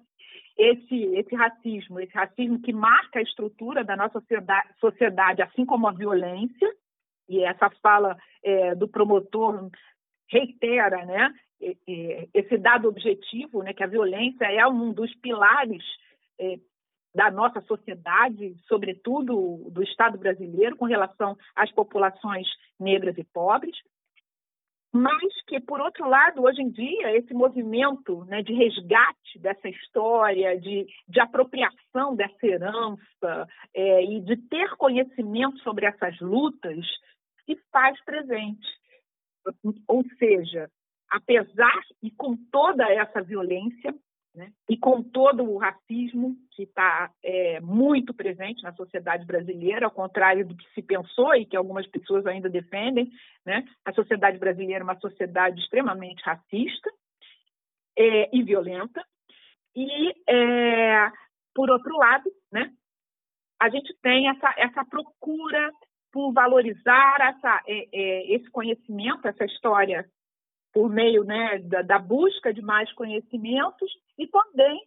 Esse, 0.58 1.06
esse 1.16 1.36
racismo, 1.36 2.00
esse 2.00 2.14
racismo 2.16 2.60
que 2.60 2.74
marca 2.74 3.20
a 3.20 3.22
estrutura 3.22 3.84
da 3.84 3.96
nossa 3.96 4.20
sociedade, 4.20 4.70
sociedade 4.80 5.42
assim 5.44 5.64
como 5.64 5.88
a 5.88 5.92
violência, 5.92 6.68
e 7.30 7.44
essa 7.44 7.70
fala 7.84 8.18
é, 8.44 8.74
do 8.74 8.88
promotor 8.88 9.70
reitera, 10.28 11.06
né? 11.06 11.32
Esse 12.34 12.58
dado 12.58 12.88
objetivo, 12.88 13.62
né, 13.62 13.74
que 13.74 13.84
a 13.84 13.88
violência 13.88 14.46
é 14.46 14.66
um 14.68 14.92
dos 14.92 15.14
pilares 15.16 15.84
é, 16.40 16.58
da 17.18 17.32
nossa 17.32 17.60
sociedade, 17.62 18.56
sobretudo 18.68 19.72
do 19.72 19.82
Estado 19.82 20.20
brasileiro, 20.20 20.78
com 20.78 20.86
relação 20.86 21.36
às 21.56 21.72
populações 21.72 22.48
negras 22.80 23.18
e 23.18 23.24
pobres, 23.24 23.76
mas 24.94 25.42
que, 25.48 25.60
por 25.60 25.82
outro 25.82 26.08
lado, 26.08 26.44
hoje 26.44 26.62
em 26.62 26.70
dia, 26.70 27.18
esse 27.18 27.34
movimento 27.34 28.24
né, 28.26 28.44
de 28.44 28.54
resgate 28.54 29.40
dessa 29.40 29.68
história, 29.68 30.62
de, 30.62 30.86
de 31.08 31.20
apropriação 31.20 32.16
dessa 32.16 32.46
herança 32.46 33.48
é, 33.74 34.04
e 34.04 34.22
de 34.22 34.38
ter 34.38 34.70
conhecimento 34.78 35.58
sobre 35.64 35.88
essas 35.88 36.20
lutas, 36.22 36.86
se 37.48 37.56
faz 37.72 38.00
presente. 38.06 38.68
Ou 39.88 40.04
seja, 40.20 40.70
apesar 41.10 41.82
e 42.04 42.12
com 42.12 42.38
toda 42.52 42.88
essa 42.92 43.24
violência, 43.24 43.92
né? 44.38 44.52
E 44.70 44.78
com 44.78 45.02
todo 45.02 45.44
o 45.44 45.58
racismo 45.58 46.38
que 46.52 46.64
está 46.64 47.12
é, 47.24 47.60
muito 47.60 48.14
presente 48.14 48.62
na 48.62 48.72
sociedade 48.74 49.26
brasileira, 49.26 49.88
ao 49.88 49.92
contrário 49.92 50.46
do 50.46 50.56
que 50.56 50.72
se 50.76 50.82
pensou 50.84 51.34
e 51.34 51.44
que 51.44 51.58
algumas 51.58 51.88
pessoas 51.88 52.26
ainda 52.28 52.48
defendem, 52.48 53.10
né? 53.44 53.66
a 53.84 53.92
sociedade 53.92 54.38
brasileira 54.38 54.82
é 54.82 54.84
uma 54.84 55.00
sociedade 55.00 55.60
extremamente 55.60 56.22
racista 56.24 56.92
é, 57.98 58.30
e 58.32 58.44
violenta. 58.44 59.04
E, 59.76 60.14
é, 60.30 61.12
por 61.54 61.72
outro 61.72 61.98
lado, 61.98 62.32
né? 62.52 62.72
a 63.60 63.70
gente 63.70 63.92
tem 64.04 64.30
essa, 64.30 64.54
essa 64.56 64.86
procura 64.86 65.72
por 66.12 66.32
valorizar 66.32 67.18
essa, 67.22 67.64
é, 67.68 67.88
é, 67.92 68.36
esse 68.36 68.50
conhecimento, 68.52 69.28
essa 69.28 69.46
história 69.46 70.08
por 70.78 70.92
meio 70.92 71.24
né, 71.24 71.58
da, 71.64 71.82
da, 71.82 71.98
busca 71.98 72.54
de 72.54 72.62
mais 72.62 72.94
conhecimentos 72.94 73.92
e 74.16 74.28
também 74.28 74.80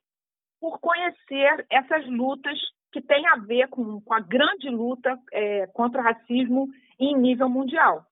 por 0.61 0.78
conhecer 0.78 1.66
essas 1.68 2.06
lutas 2.06 2.56
que 2.92 3.00
têm 3.02 3.26
a 3.26 3.35
ver 3.38 3.66
com, 3.66 4.00
com 4.00 4.14
a 4.14 4.20
grande 4.20 4.70
luta 4.70 5.18
é, 5.32 5.66
contra 5.66 6.00
o 6.00 6.04
racismo 6.04 6.68
em 6.97 7.16
nível 7.16 7.49
mundial. 7.49 8.06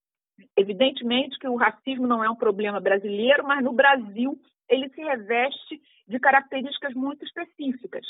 Evidentemente 0.56 1.38
que 1.38 1.46
o 1.46 1.54
racismo 1.54 2.04
não 2.04 2.24
é 2.24 2.28
um 2.28 2.34
problema 2.34 2.80
brasileiro, 2.80 3.46
mas 3.46 3.62
no 3.62 3.72
Brasil 3.72 4.36
ele 4.68 4.88
se 4.88 5.00
reveste 5.00 5.80
de 6.08 6.18
características 6.18 6.94
muito 6.94 7.24
específicas. 7.24 8.04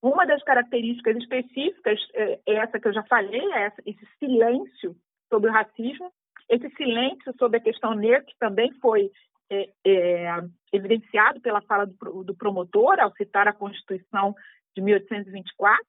Uma 0.00 0.24
das 0.24 0.44
características 0.44 1.16
específicas 1.16 1.98
é, 2.14 2.38
é 2.46 2.54
essa 2.54 2.78
que 2.78 2.86
eu 2.86 2.92
já 2.92 3.02
falei, 3.02 3.52
é 3.52 3.72
esse 3.84 4.08
silêncio 4.20 4.94
sobre 5.28 5.50
o 5.50 5.52
racismo, 5.52 6.12
esse 6.48 6.68
silêncio 6.76 7.34
sobre 7.38 7.58
a 7.58 7.62
questão 7.62 7.94
negra, 7.94 8.24
que 8.24 8.36
também 8.38 8.72
foi 8.74 9.10
é, 9.50 9.68
é, 9.84 10.40
evidenciado 10.72 11.40
pela 11.40 11.60
fala 11.62 11.86
do, 11.86 12.24
do, 12.24 12.34
promotor, 12.34 12.98
ao 12.98 13.12
citar 13.14 13.46
a 13.46 13.52
Constituição 13.52 14.34
de 14.74 14.82
1824, 14.82 15.84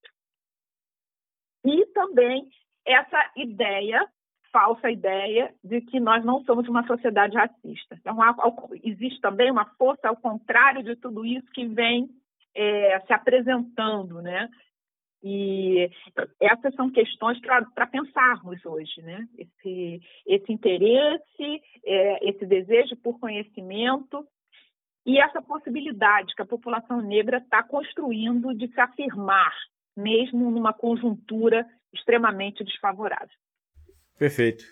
e 1.65 1.85
também 1.93 2.49
essa 2.85 3.31
ideia, 3.37 4.05
falsa 4.51 4.91
ideia, 4.91 5.53
de 5.63 5.79
que 5.81 5.99
nós 5.99 6.23
não 6.25 6.43
somos 6.43 6.67
uma 6.67 6.85
sociedade 6.85 7.35
racista. 7.37 7.95
Então, 7.95 8.21
há, 8.21 8.35
existe 8.83 9.21
também 9.21 9.49
uma 9.49 9.65
força 9.77 10.09
ao 10.09 10.17
contrário 10.17 10.83
de 10.83 10.95
tudo 10.97 11.25
isso 11.25 11.49
que 11.51 11.65
vem 11.65 12.09
é, 12.53 12.99
se 13.07 13.13
apresentando, 13.13 14.21
né? 14.21 14.49
E 15.23 15.89
essas 16.39 16.75
são 16.75 16.91
questões 16.91 17.39
para 17.39 17.87
pensarmos 17.87 18.63
hoje, 18.65 19.01
né? 19.01 19.25
Esse, 19.37 20.01
esse 20.27 20.51
interesse, 20.51 21.61
é, 21.85 22.29
esse 22.29 22.45
desejo 22.45 22.97
por 22.97 23.17
conhecimento 23.19 24.27
e 25.05 25.17
essa 25.17 25.41
possibilidade 25.41 26.35
que 26.35 26.41
a 26.41 26.45
população 26.45 27.01
negra 27.01 27.37
está 27.37 27.63
construindo 27.63 28.53
de 28.53 28.67
se 28.67 28.79
afirmar, 28.81 29.53
mesmo 29.95 30.51
numa 30.51 30.73
conjuntura 30.73 31.65
extremamente 31.93 32.63
desfavorável. 32.63 33.37
Perfeito. 34.19 34.65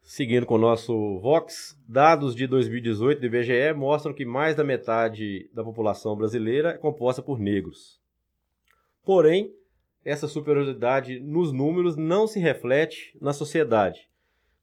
Seguindo 0.00 0.46
com 0.46 0.54
o 0.54 0.58
nosso 0.58 1.20
Vox, 1.20 1.78
dados 1.88 2.34
de 2.34 2.46
2018 2.46 3.20
do 3.20 3.26
IBGE 3.26 3.72
mostram 3.74 4.12
que 4.12 4.24
mais 4.24 4.56
da 4.56 4.64
metade 4.64 5.48
da 5.54 5.62
população 5.62 6.16
brasileira 6.16 6.70
é 6.70 6.78
composta 6.78 7.22
por 7.22 7.38
negros. 7.38 8.01
Porém, 9.04 9.52
essa 10.04 10.26
superioridade 10.26 11.20
nos 11.20 11.52
números 11.52 11.96
não 11.96 12.26
se 12.26 12.38
reflete 12.38 13.16
na 13.20 13.32
sociedade. 13.32 14.08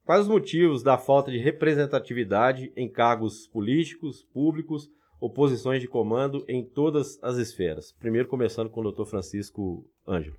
Quais 0.05 0.21
os 0.21 0.27
motivos 0.27 0.81
da 0.81 0.97
falta 0.97 1.29
de 1.29 1.37
representatividade 1.37 2.71
em 2.75 2.89
cargos 2.89 3.47
políticos, 3.47 4.23
públicos 4.33 4.89
ou 5.19 5.29
posições 5.29 5.81
de 5.81 5.87
comando 5.87 6.43
em 6.47 6.63
todas 6.63 7.19
as 7.21 7.37
esferas? 7.37 7.91
Primeiro 7.99 8.27
começando 8.27 8.69
com 8.69 8.81
o 8.81 8.91
Dr. 8.91 9.05
Francisco 9.05 9.85
Ângelo. 10.07 10.35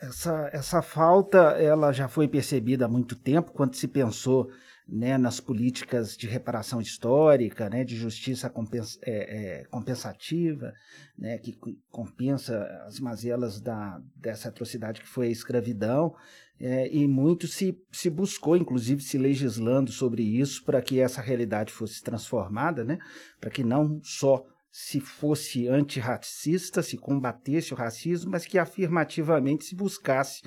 Essa, 0.00 0.48
essa 0.52 0.80
falta 0.80 1.38
ela 1.60 1.92
já 1.92 2.08
foi 2.08 2.26
percebida 2.26 2.86
há 2.86 2.88
muito 2.88 3.14
tempo, 3.14 3.52
quando 3.52 3.74
se 3.74 3.86
pensou 3.86 4.50
né, 4.90 5.16
nas 5.16 5.38
políticas 5.38 6.16
de 6.16 6.26
reparação 6.26 6.80
histórica, 6.80 7.70
né, 7.70 7.84
de 7.84 7.96
justiça 7.96 8.52
é, 9.02 9.60
é, 9.60 9.64
compensativa, 9.64 10.72
né, 11.16 11.38
que 11.38 11.56
compensa 11.90 12.64
as 12.86 12.98
mazelas 12.98 13.60
da, 13.60 14.00
dessa 14.16 14.48
atrocidade 14.48 15.00
que 15.00 15.06
foi 15.06 15.28
a 15.28 15.30
escravidão, 15.30 16.14
é, 16.58 16.92
e 16.92 17.06
muito 17.06 17.46
se, 17.46 17.80
se 17.92 18.10
buscou, 18.10 18.56
inclusive 18.56 19.00
se 19.00 19.16
legislando 19.16 19.92
sobre 19.92 20.22
isso 20.22 20.64
para 20.64 20.82
que 20.82 20.98
essa 21.00 21.22
realidade 21.22 21.72
fosse 21.72 22.02
transformada, 22.02 22.84
né, 22.84 22.98
para 23.40 23.50
que 23.50 23.62
não 23.62 24.00
só 24.02 24.44
se 24.70 25.00
fosse 25.00 25.66
antirracista, 25.66 26.82
se 26.82 26.96
combatesse 26.96 27.74
o 27.74 27.76
racismo, 27.76 28.30
mas 28.30 28.46
que 28.46 28.58
afirmativamente 28.58 29.64
se 29.64 29.74
buscasse 29.74 30.42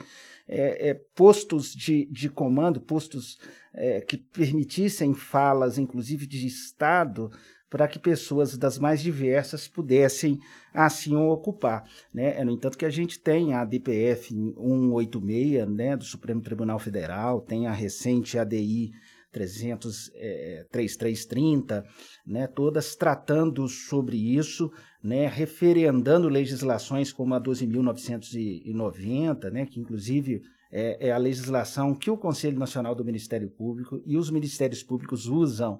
é, 0.47 0.89
é, 0.89 0.93
postos 1.15 1.73
de, 1.73 2.05
de 2.05 2.29
comando, 2.29 2.79
postos 2.79 3.37
é, 3.73 4.01
que 4.01 4.17
permitissem 4.17 5.13
falas, 5.13 5.77
inclusive 5.77 6.25
de 6.25 6.45
Estado, 6.45 7.29
para 7.69 7.87
que 7.87 7.97
pessoas 7.97 8.55
das 8.55 8.77
mais 8.77 9.01
diversas 9.01 9.67
pudessem 9.67 10.39
assim 10.73 11.15
ocupar. 11.15 11.83
Né? 12.13 12.39
É, 12.39 12.45
no 12.45 12.51
entanto, 12.51 12.77
que 12.77 12.85
a 12.85 12.89
gente 12.89 13.19
tem 13.19 13.55
a 13.55 13.65
DPF 13.65 14.29
186 14.29 15.67
né, 15.69 15.97
do 15.97 16.03
Supremo 16.03 16.39
Tribunal 16.39 16.77
Federal, 16.77 17.41
tem 17.41 17.65
a 17.65 17.71
recente 17.71 18.37
ADI 18.37 18.91
300, 19.33 20.11
é, 20.13 20.65
3330, 20.71 21.83
né, 22.25 22.47
todas 22.47 22.95
tratando 22.95 23.67
sobre 23.67 24.15
isso, 24.15 24.71
né, 25.03 25.27
referendando 25.27 26.29
legislações 26.29 27.11
como 27.11 27.33
a 27.33 27.41
12.990, 27.41 29.51
né, 29.51 29.65
que 29.65 29.79
inclusive 29.79 30.43
é, 30.71 31.07
é, 31.07 31.11
a 31.11 31.17
legislação 31.17 31.93
que 31.93 32.09
o 32.09 32.17
Conselho 32.17 32.57
Nacional 32.57 32.95
do 32.95 33.03
Ministério 33.03 33.49
Público 33.49 34.01
e 34.05 34.17
os 34.17 34.29
ministérios 34.29 34.83
públicos 34.83 35.27
usam 35.27 35.79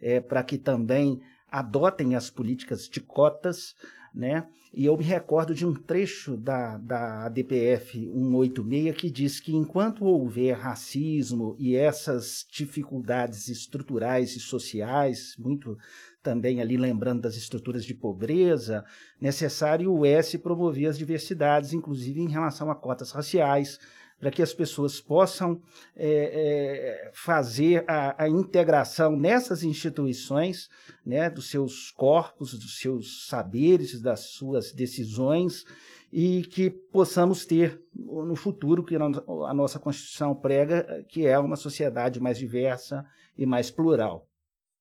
é, 0.00 0.20
para 0.20 0.42
que 0.42 0.58
também 0.58 1.20
adotem 1.50 2.14
as 2.14 2.30
políticas 2.30 2.88
de 2.88 3.00
cotas, 3.00 3.74
né? 4.14 4.46
E 4.72 4.86
eu 4.86 4.96
me 4.96 5.04
recordo 5.04 5.54
de 5.54 5.66
um 5.66 5.74
trecho 5.74 6.36
da, 6.36 6.78
da 6.78 7.28
DPF 7.28 7.98
186 7.98 8.96
que 8.96 9.10
diz 9.10 9.40
que 9.40 9.54
enquanto 9.54 10.04
houver 10.04 10.56
racismo 10.56 11.56
e 11.58 11.74
essas 11.74 12.46
dificuldades 12.50 13.48
estruturais 13.48 14.36
e 14.36 14.40
sociais, 14.40 15.34
muito 15.38 15.76
também 16.22 16.60
ali 16.60 16.76
lembrando 16.76 17.22
das 17.22 17.36
estruturas 17.36 17.84
de 17.84 17.94
pobreza, 17.94 18.84
necessário 19.20 20.04
é 20.06 20.22
se 20.22 20.38
promover 20.38 20.86
as 20.86 20.96
diversidades, 20.96 21.72
inclusive 21.72 22.20
em 22.20 22.28
relação 22.28 22.70
a 22.70 22.74
cotas 22.74 23.10
raciais, 23.10 23.78
para 24.18 24.30
que 24.30 24.42
as 24.42 24.54
pessoas 24.54 25.00
possam 25.00 25.60
é, 25.96 27.06
é, 27.06 27.10
fazer 27.12 27.84
a, 27.86 28.24
a, 28.24 28.28
integração 28.28 29.16
nessas 29.16 29.62
instituições, 29.62 30.68
né, 31.04 31.28
dos 31.28 31.50
seus 31.50 31.90
corpos, 31.90 32.58
dos 32.58 32.78
seus 32.78 33.26
saberes, 33.26 34.00
das 34.00 34.30
suas 34.30 34.72
decisões, 34.72 35.64
e 36.12 36.42
que 36.42 36.70
possamos 36.70 37.44
ter 37.44 37.80
no 37.94 38.36
futuro, 38.36 38.84
que 38.84 38.94
a 38.94 39.54
nossa 39.54 39.80
Constituição 39.80 40.34
prega, 40.34 41.04
que 41.08 41.26
é 41.26 41.38
uma 41.38 41.56
sociedade 41.56 42.20
mais 42.20 42.38
diversa 42.38 43.04
e 43.36 43.44
mais 43.44 43.70
plural. 43.70 44.26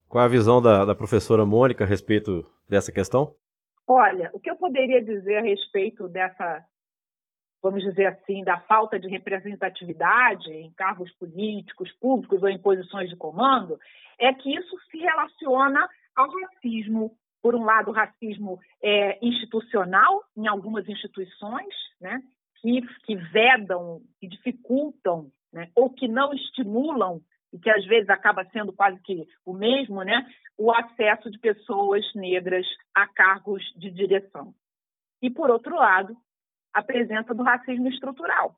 Qual 0.07 0.21
é 0.21 0.25
a 0.25 0.29
visão 0.29 0.61
da, 0.61 0.85
da 0.85 0.93
professora 0.93 1.43
Mônica 1.43 1.83
a 1.83 1.87
respeito 1.87 2.45
dessa 2.69 2.91
questão? 2.91 3.33
Olha, 3.87 4.29
o 4.31 4.39
que 4.39 4.49
eu 4.49 4.55
poderia 4.55 5.03
dizer 5.03 5.37
a 5.37 5.41
respeito 5.41 6.07
dessa 6.07 6.63
vamos 7.63 7.81
dizer 7.81 8.07
assim, 8.07 8.43
da 8.43 8.59
falta 8.59 8.99
de 8.99 9.07
representatividade 9.07 10.51
em 10.51 10.69
cargos 10.73 11.09
políticos, 11.13 11.89
públicos 11.93 12.43
ou 12.43 12.49
em 12.49 12.59
posições 12.59 13.09
de 13.09 13.15
comando, 13.15 13.79
é 14.19 14.33
que 14.33 14.53
isso 14.53 14.77
se 14.91 14.97
relaciona 14.97 15.87
ao 16.13 16.29
racismo. 16.29 17.15
Por 17.41 17.55
um 17.55 17.63
lado, 17.63 17.89
o 17.89 17.93
racismo 17.93 18.59
é, 18.81 19.17
institucional 19.25 20.23
em 20.35 20.47
algumas 20.47 20.87
instituições, 20.89 21.73
né, 22.01 22.21
que, 22.61 22.81
que 23.05 23.15
vedam, 23.15 24.01
que 24.19 24.27
dificultam 24.27 25.31
né, 25.51 25.69
ou 25.73 25.89
que 25.89 26.07
não 26.07 26.33
estimulam 26.33 27.21
e 27.53 27.59
que 27.59 27.69
às 27.69 27.85
vezes 27.85 28.09
acaba 28.09 28.45
sendo 28.45 28.73
quase 28.73 28.99
que 29.01 29.25
o 29.45 29.53
mesmo, 29.53 30.03
né, 30.03 30.25
o 30.57 30.71
acesso 30.71 31.29
de 31.29 31.39
pessoas 31.39 32.03
negras 32.13 32.65
a 32.93 33.07
cargos 33.07 33.63
de 33.77 33.89
direção. 33.89 34.53
E, 35.21 35.29
por 35.29 35.49
outro 35.49 35.75
lado, 35.75 36.17
a 36.73 36.81
presença 36.81 37.33
do 37.33 37.43
racismo 37.43 37.87
estrutural. 37.87 38.55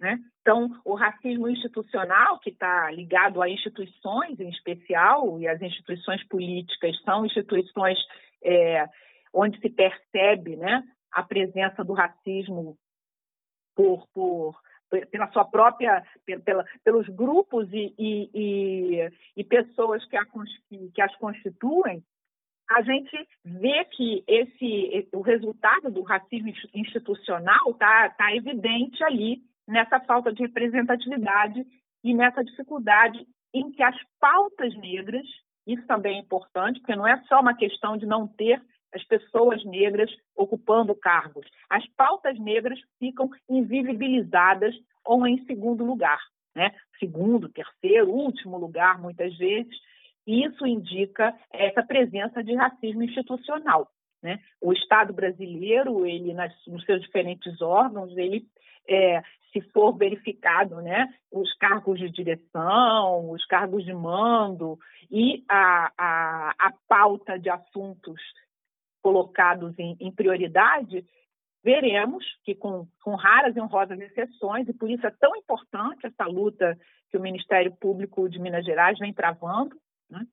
Né? 0.00 0.18
Então, 0.40 0.70
o 0.84 0.94
racismo 0.94 1.48
institucional, 1.48 2.38
que 2.38 2.50
está 2.50 2.90
ligado 2.90 3.42
a 3.42 3.48
instituições 3.48 4.38
em 4.38 4.48
especial, 4.48 5.38
e 5.40 5.48
as 5.48 5.60
instituições 5.60 6.24
políticas 6.28 7.00
são 7.02 7.26
instituições 7.26 7.98
é, 8.42 8.88
onde 9.34 9.60
se 9.60 9.68
percebe 9.68 10.56
né, 10.56 10.84
a 11.10 11.22
presença 11.22 11.84
do 11.84 11.92
racismo 11.92 12.78
por, 13.74 14.06
por, 14.14 14.60
pela 15.10 15.30
sua 15.32 15.44
própria, 15.44 16.04
pela, 16.44 16.64
pelos 16.84 17.08
grupos 17.08 17.68
e, 17.72 17.94
e, 17.98 18.30
e, 18.34 19.12
e 19.36 19.44
pessoas 19.44 20.04
que, 20.06 20.16
a, 20.16 20.24
que 20.94 21.02
as 21.02 21.14
constituem, 21.16 22.02
a 22.70 22.82
gente 22.82 23.28
vê 23.44 23.84
que 23.86 24.22
esse 24.26 25.08
o 25.12 25.20
resultado 25.20 25.90
do 25.90 26.02
racismo 26.02 26.52
institucional 26.74 27.70
está 27.70 28.10
tá 28.10 28.34
evidente 28.34 29.02
ali 29.04 29.42
nessa 29.66 30.00
falta 30.00 30.32
de 30.32 30.42
representatividade 30.42 31.66
e 32.04 32.14
nessa 32.14 32.44
dificuldade 32.44 33.26
em 33.54 33.70
que 33.70 33.82
as 33.82 33.96
pautas 34.20 34.74
negras, 34.76 35.26
isso 35.66 35.86
também 35.86 36.16
é 36.16 36.20
importante, 36.20 36.80
porque 36.80 36.96
não 36.96 37.06
é 37.06 37.20
só 37.28 37.40
uma 37.40 37.54
questão 37.54 37.96
de 37.96 38.06
não 38.06 38.26
ter 38.26 38.62
as 38.94 39.04
pessoas 39.04 39.64
negras 39.64 40.10
ocupando 40.34 40.94
cargos. 40.94 41.46
As 41.68 41.86
pautas 41.88 42.38
negras 42.38 42.78
ficam 42.98 43.30
invisibilizadas 43.48 44.74
ou 45.04 45.26
em 45.26 45.44
segundo 45.44 45.84
lugar, 45.84 46.20
né? 46.54 46.74
Segundo, 46.98 47.48
terceiro, 47.48 48.10
último 48.10 48.58
lugar, 48.58 48.98
muitas 49.00 49.36
vezes, 49.36 49.74
isso 50.28 50.66
indica 50.66 51.34
essa 51.50 51.82
presença 51.82 52.44
de 52.44 52.54
racismo 52.54 53.02
institucional. 53.02 53.90
Né? 54.22 54.38
O 54.60 54.72
Estado 54.72 55.12
brasileiro, 55.12 56.04
ele 56.04 56.34
nas, 56.34 56.52
nos 56.66 56.84
seus 56.84 57.00
diferentes 57.00 57.60
órgãos, 57.62 58.16
ele 58.16 58.46
é, 58.88 59.22
se 59.52 59.60
for 59.72 59.96
verificado, 59.96 60.76
né, 60.76 61.12
os 61.30 61.52
cargos 61.54 61.98
de 61.98 62.10
direção, 62.10 63.30
os 63.30 63.44
cargos 63.46 63.84
de 63.84 63.92
mando 63.92 64.78
e 65.10 65.44
a, 65.48 65.92
a, 65.96 66.54
a 66.58 66.72
pauta 66.88 67.38
de 67.38 67.50
assuntos 67.50 68.20
colocados 69.02 69.78
em, 69.78 69.96
em 70.00 70.10
prioridade, 70.10 71.04
veremos 71.62 72.24
que, 72.44 72.54
com, 72.54 72.86
com, 73.02 73.14
raras 73.14 73.56
e 73.56 73.60
honrosas 73.60 74.00
exceções, 74.00 74.68
e 74.68 74.72
por 74.72 74.90
isso 74.90 75.06
é 75.06 75.10
tão 75.10 75.36
importante 75.36 76.06
essa 76.06 76.24
luta 76.24 76.78
que 77.10 77.16
o 77.16 77.20
Ministério 77.20 77.74
Público 77.76 78.28
de 78.28 78.38
Minas 78.38 78.64
Gerais 78.64 78.98
vem 78.98 79.12
travando, 79.12 79.76
né? 80.10 80.26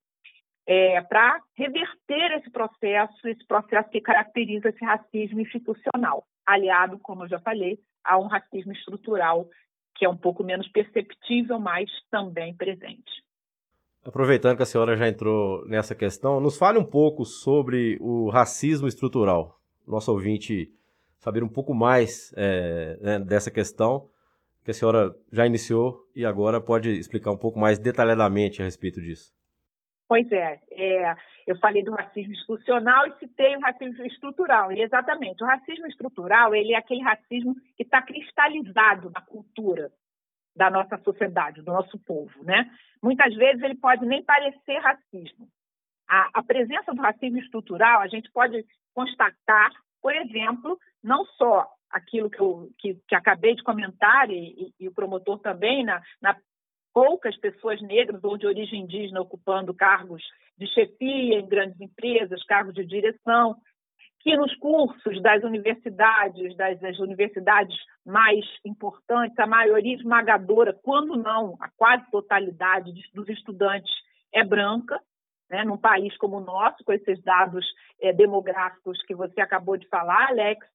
É, 0.68 1.02
para 1.02 1.40
reverter 1.56 2.40
esse 2.40 2.50
processo, 2.50 3.28
esse 3.28 3.46
processo 3.46 3.90
que 3.90 4.02
caracteriza 4.02 4.70
esse 4.70 4.84
racismo 4.84 5.40
institucional, 5.40 6.26
aliado, 6.46 6.98
como 7.00 7.24
eu 7.24 7.30
já 7.30 7.40
falei, 7.40 7.80
a 8.04 8.18
um 8.18 8.28
racismo 8.28 8.72
estrutural 8.72 9.48
que 9.96 10.06
é 10.06 10.10
um 10.10 10.18
pouco 10.18 10.44
menos 10.44 10.68
perceptível, 10.68 11.58
mas 11.58 11.90
também 12.12 12.54
presente. 12.54 13.24
Aproveitando 14.04 14.58
que 14.58 14.64
a 14.64 14.66
senhora 14.66 14.96
já 14.96 15.08
entrou 15.08 15.66
nessa 15.68 15.96
questão, 15.96 16.40
nos 16.40 16.58
fale 16.58 16.78
um 16.78 16.86
pouco 16.86 17.26
sobre 17.26 17.98
o 18.02 18.30
racismo 18.30 18.88
estrutural. 18.88 19.60
Nosso 19.88 20.12
ouvinte 20.12 20.72
saber 21.18 21.44
um 21.44 21.50
pouco 21.50 21.74
mais 21.74 22.34
é, 22.38 22.98
né, 23.02 23.20
dessa 23.20 23.50
questão 23.50 24.08
que 24.64 24.72
a 24.72 24.74
senhora 24.74 25.16
já 25.32 25.46
iniciou 25.46 26.08
e 26.16 26.26
agora 26.26 26.60
pode 26.60 26.90
explicar 26.92 27.32
um 27.32 27.38
pouco 27.38 27.58
mais 27.58 27.80
detalhadamente 27.80 28.62
a 28.62 28.66
respeito 28.66 29.02
disso. 29.02 29.34
Pois 30.08 30.32
é, 30.32 30.60
é, 30.72 31.16
eu 31.48 31.58
falei 31.58 31.84
do 31.84 31.92
racismo 31.92 32.34
institucional 32.34 33.08
e 33.08 33.18
citei 33.20 33.56
o 33.56 33.60
racismo 33.60 34.06
estrutural. 34.06 34.72
E 34.72 34.82
exatamente, 34.82 35.44
o 35.44 35.48
racismo 35.48 35.88
estrutural 35.88 36.54
ele 36.54 36.74
é 36.74 36.78
aquele 36.78 37.02
racismo 37.02 37.56
que 37.76 37.84
está 37.84 38.02
cristalizado 38.02 39.10
na 39.10 39.22
cultura 39.22 39.92
da 40.56 40.70
nossa 40.70 40.98
sociedade, 41.00 41.62
do 41.62 41.72
nosso 41.72 42.00
povo, 42.00 42.44
né? 42.44 42.72
Muitas 43.02 43.36
vezes 43.36 43.62
ele 43.62 43.76
pode 43.76 44.06
nem 44.06 44.24
parecer 44.24 44.78
racismo. 44.80 45.48
A, 46.08 46.30
a 46.36 46.44
presença 46.44 46.94
do 46.94 47.02
racismo 47.02 47.40
estrutural 47.40 48.00
a 48.02 48.08
gente 48.08 48.32
pode 48.32 48.64
constatar, 48.94 49.72
por 50.02 50.16
exemplo, 50.16 50.80
não 51.04 51.26
só 51.26 51.68
aquilo 51.90 52.30
que, 52.30 52.40
eu, 52.40 52.70
que, 52.78 52.96
que 53.08 53.16
acabei 53.16 53.56
de 53.56 53.64
comentar 53.64 54.30
e, 54.30 54.34
e, 54.36 54.74
e, 54.80 54.88
o 54.88 54.94
promotor 54.94 55.40
também 55.40 55.84
na, 55.84 56.02
na 56.22 56.36
poucas 56.96 57.36
pessoas 57.36 57.82
negras 57.82 58.24
ou 58.24 58.38
de 58.38 58.48
origem 58.48 58.84
indígena 58.84 59.20
ocupando 59.20 59.74
cargos 59.74 60.24
de 60.58 60.66
chefia 60.68 61.40
em 61.40 61.46
grandes 61.46 61.80
empresas, 61.82 62.42
cargos 62.46 62.74
de 62.74 62.86
direção, 62.86 63.58
que 64.22 64.38
nos 64.38 64.56
cursos 64.56 65.22
das 65.22 65.44
universidades, 65.44 66.56
das, 66.56 66.80
das, 66.80 66.98
universidades 67.00 67.76
mais 68.06 68.46
importantes, 68.64 69.38
a 69.38 69.46
maioria 69.46 69.96
esmagadora, 69.96 70.74
quando 70.82 71.18
não 71.18 71.58
a 71.60 71.70
quase 71.76 72.10
totalidade 72.10 72.94
dos 73.14 73.28
estudantes 73.28 73.92
é 74.34 74.42
branca, 74.42 74.98
né, 75.50 75.66
num 75.66 75.78
país 75.78 76.16
como 76.18 76.38
o 76.38 76.44
nosso, 76.44 76.82
com 76.86 76.94
esses 76.94 77.22
dados 77.22 77.66
é, 78.02 78.14
demográficos 78.14 79.04
que 79.04 79.14
você 79.14 79.42
acabou 79.42 79.76
de 79.76 79.88
falar, 79.90 80.30
Alex, 80.30 80.66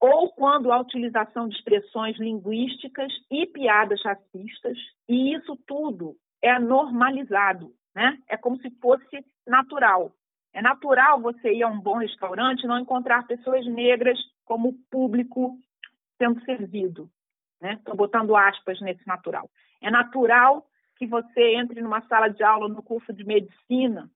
ou 0.00 0.30
quando 0.30 0.72
a 0.72 0.80
utilização 0.80 1.48
de 1.48 1.56
expressões 1.56 2.16
linguísticas 2.18 3.12
e 3.30 3.46
piadas 3.46 4.02
racistas, 4.02 4.78
e 5.08 5.34
isso 5.34 5.56
tudo 5.66 6.16
é 6.42 6.58
normalizado, 6.58 7.72
né? 7.94 8.18
É 8.28 8.36
como 8.36 8.58
se 8.60 8.70
fosse 8.80 9.24
natural. 9.46 10.12
É 10.52 10.62
natural 10.62 11.20
você 11.20 11.52
ir 11.52 11.62
a 11.62 11.68
um 11.68 11.80
bom 11.80 11.96
restaurante 11.98 12.62
e 12.62 12.66
não 12.66 12.78
encontrar 12.78 13.26
pessoas 13.26 13.66
negras 13.66 14.18
como 14.44 14.74
público 14.90 15.58
sendo 16.18 16.42
servido, 16.44 17.10
né? 17.60 17.74
Estou 17.74 17.96
botando 17.96 18.36
aspas 18.36 18.80
nesse 18.80 19.06
natural. 19.06 19.50
É 19.82 19.90
natural 19.90 20.66
que 20.96 21.06
você 21.06 21.56
entre 21.56 21.80
numa 21.80 22.00
sala 22.02 22.28
de 22.28 22.42
aula 22.42 22.68
no 22.68 22.82
curso 22.82 23.12
de 23.12 23.24
medicina 23.24 24.10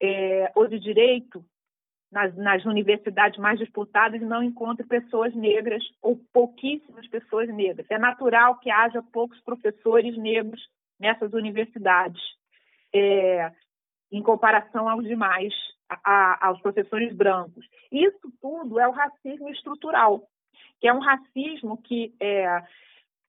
é, 0.00 0.52
ou 0.54 0.66
de 0.66 0.78
direito 0.78 1.44
nas, 2.10 2.34
nas, 2.36 2.64
universidades 2.64 3.38
mais 3.38 3.58
disputadas 3.58 4.20
não 4.20 4.42
encontre 4.42 4.86
pessoas 4.86 5.34
negras 5.34 5.82
ou 6.02 6.18
pouquíssimas 6.32 7.06
pessoas 7.08 7.48
negras. 7.48 7.86
É 7.90 7.98
natural 7.98 8.58
que 8.58 8.70
haja 8.70 9.02
poucos 9.12 9.40
professores 9.40 10.16
negros 10.16 10.60
nessas 10.98 11.32
universidades, 11.32 12.20
é, 12.94 13.52
em 14.10 14.22
comparação 14.22 14.88
aos 14.88 15.04
demais, 15.04 15.52
a, 15.88 15.98
a, 16.04 16.46
aos 16.48 16.60
professores 16.60 17.14
brancos. 17.14 17.66
Isso 17.90 18.32
tudo 18.40 18.78
é 18.80 18.88
o 18.88 18.92
racismo 18.92 19.48
estrutural, 19.50 20.28
que 20.80 20.88
é 20.88 20.92
um 20.92 21.00
racismo 21.00 21.80
que 21.82 22.14
é, 22.20 22.62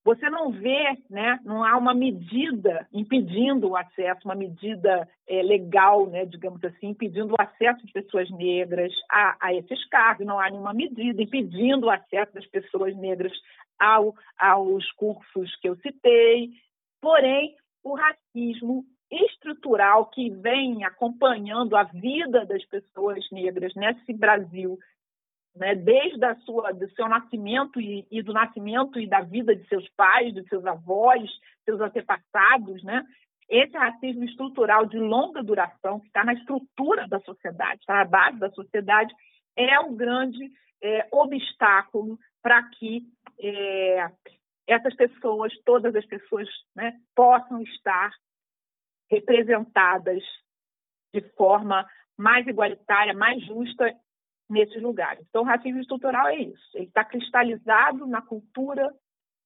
você 0.04 0.30
não 0.30 0.52
vê, 0.52 0.98
né, 1.10 1.40
não 1.44 1.64
há 1.64 1.78
uma 1.78 1.94
medida 1.94 2.88
impedindo 2.94 3.70
o 3.70 3.76
acesso, 3.76 4.22
uma 4.26 4.36
medida 4.36 5.08
é, 5.28 5.42
legal, 5.44 6.08
né, 6.08 6.26
digamos 6.26 6.64
assim, 6.64 6.90
impedindo 6.90 7.34
o 7.34 7.42
acesso 7.42 7.86
de 7.86 7.92
pessoas 7.92 8.30
negras 8.32 8.94
a, 9.12 9.38
a, 9.40 9.54
esses 9.54 9.86
cargos, 9.90 10.26
não 10.26 10.40
há 10.40 10.50
nenhuma 10.50 10.74
medida 10.74 11.22
impedindo 11.22 11.88
o 11.88 11.92
acesso 11.92 12.34
das 12.34 12.46
pessoas 12.48 12.96
negras 12.96 13.34
ao, 13.78 14.16
aos 14.38 14.90
cursos 14.94 15.56
que 15.58 15.68
eu 15.68 15.76
citei. 15.78 16.50
Porém, 17.02 17.56
o 17.84 17.96
racismo 17.96 18.86
estrutural 19.12 20.06
que 20.06 20.30
vem 20.30 20.84
acompanhando 20.84 21.76
a 21.76 21.84
vida 21.84 22.46
das 22.46 22.64
pessoas 22.66 23.26
negras 23.32 23.74
nesse 23.76 24.14
Brasil 24.14 24.78
né, 25.56 25.76
desde 25.76 26.24
a 26.24 26.36
sua, 26.38 26.72
do 26.72 26.90
seu 26.92 27.08
nascimento 27.08 27.80
e, 27.80 28.08
e, 28.10 28.22
do 28.22 28.34
nascimento 28.34 29.00
e 29.00 29.08
da 29.08 29.22
vida 29.22 29.56
de 29.56 29.68
seus 29.68 29.88
pais, 29.90 30.34
de 30.34 30.48
seus 30.48 30.66
avós, 30.66 31.30
seus 31.66 31.82
antepassados, 31.82 32.84
né, 32.84 33.06
esse 33.50 33.76
racismo 33.76 34.24
estrutural 34.26 34.86
de 34.86 34.98
longa 35.00 35.42
duração, 35.42 36.00
que 36.00 36.08
está 36.08 36.24
na 36.24 36.34
estrutura 36.34 37.08
da 37.08 37.20
sociedade, 37.22 37.80
está 37.80 37.96
na 37.96 38.06
base 38.06 38.38
da 38.38 38.52
sociedade, 38.52 39.14
é 39.56 39.80
o 39.80 39.94
grande 39.94 40.52
é, 40.82 41.08
obstáculo 41.12 42.18
para 42.42 42.62
que 42.70 43.02
é, 43.42 44.12
essas 44.68 44.96
pessoas, 44.96 45.52
todas 45.66 45.96
as 45.96 46.06
pessoas, 46.06 46.48
né, 46.76 46.94
possam 47.16 47.62
estar 47.64 48.12
representadas 49.10 50.24
de 51.14 51.22
forma 51.36 51.88
mais 52.16 52.46
igualitária, 52.46 53.14
mais 53.14 53.44
justa 53.46 53.92
nesses 54.50 54.82
lugares. 54.82 55.26
Então, 55.30 55.44
o 55.44 55.46
racismo 55.46 55.80
estrutural 55.80 56.28
é 56.28 56.38
isso. 56.38 56.78
Ele 56.78 56.86
está 56.86 57.06
cristalizado 57.06 58.08
na 58.08 58.22
cultura 58.22 58.92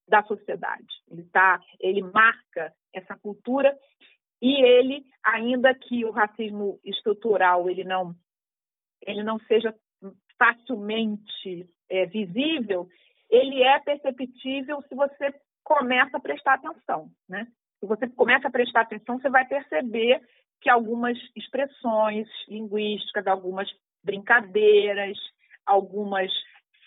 da 0.07 0.23
sociedade. 0.23 0.93
Ele 1.09 1.23
tá, 1.25 1.59
ele 1.79 2.01
marca 2.01 2.73
essa 2.93 3.17
cultura 3.17 3.77
e 4.41 4.61
ele, 4.61 5.05
ainda 5.23 5.73
que 5.73 6.05
o 6.05 6.11
racismo 6.11 6.79
estrutural 6.83 7.69
ele 7.69 7.83
não 7.83 8.15
ele 9.05 9.21
não 9.23 9.37
seja 9.39 9.75
facilmente 10.37 11.69
é, 11.89 12.05
visível, 12.05 12.87
ele 13.29 13.61
é 13.63 13.79
perceptível 13.79 14.81
se 14.83 14.95
você 14.95 15.33
começa 15.63 16.17
a 16.17 16.19
prestar 16.19 16.53
atenção, 16.53 17.09
né? 17.27 17.47
Se 17.79 17.85
você 17.85 18.07
começa 18.07 18.47
a 18.47 18.51
prestar 18.51 18.81
atenção, 18.81 19.19
você 19.19 19.29
vai 19.29 19.45
perceber 19.45 20.21
que 20.61 20.69
algumas 20.69 21.17
expressões 21.35 22.27
linguísticas, 22.47 23.27
algumas 23.27 23.69
brincadeiras, 24.03 25.17
algumas 25.65 26.31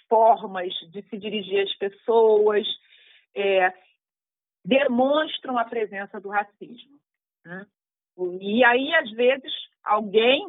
formas 0.09 0.73
de 0.93 1.03
se 1.03 1.19
dirigir 1.19 1.65
às 1.65 1.75
pessoas 1.77 2.67
é, 3.35 3.73
demonstram 4.65 5.59
a 5.59 5.65
presença 5.65 6.21
do 6.21 6.29
racismo. 6.29 6.99
Né? 7.45 7.67
E 8.41 8.65
aí, 8.65 8.95
às 8.95 9.11
vezes, 9.13 9.53
alguém, 9.85 10.47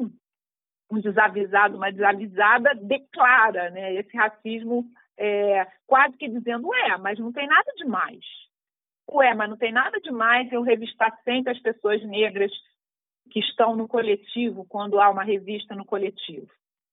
um 0.90 1.00
desavisado, 1.00 1.78
uma 1.78 1.92
desavisada, 1.92 2.74
declara 2.76 3.70
né, 3.70 3.94
esse 3.96 4.16
racismo 4.16 4.86
é, 5.18 5.68
quase 5.86 6.16
que 6.18 6.30
dizendo, 6.30 6.74
é, 6.74 6.98
mas 6.98 7.20
não 7.20 7.32
tem 7.32 7.48
nada 7.48 7.72
demais. 7.76 8.24
Ué, 9.10 9.34
mas 9.34 9.50
não 9.50 9.58
tem 9.58 9.72
nada 9.72 10.00
demais 10.02 10.52
eu 10.52 10.62
revistar 10.62 11.18
sempre 11.24 11.52
as 11.52 11.60
pessoas 11.60 12.04
negras 12.04 12.52
que 13.30 13.40
estão 13.40 13.76
no 13.76 13.88
coletivo, 13.88 14.66
quando 14.66 15.00
há 15.00 15.10
uma 15.10 15.24
revista 15.24 15.76
no 15.76 15.86
coletivo, 15.86 16.52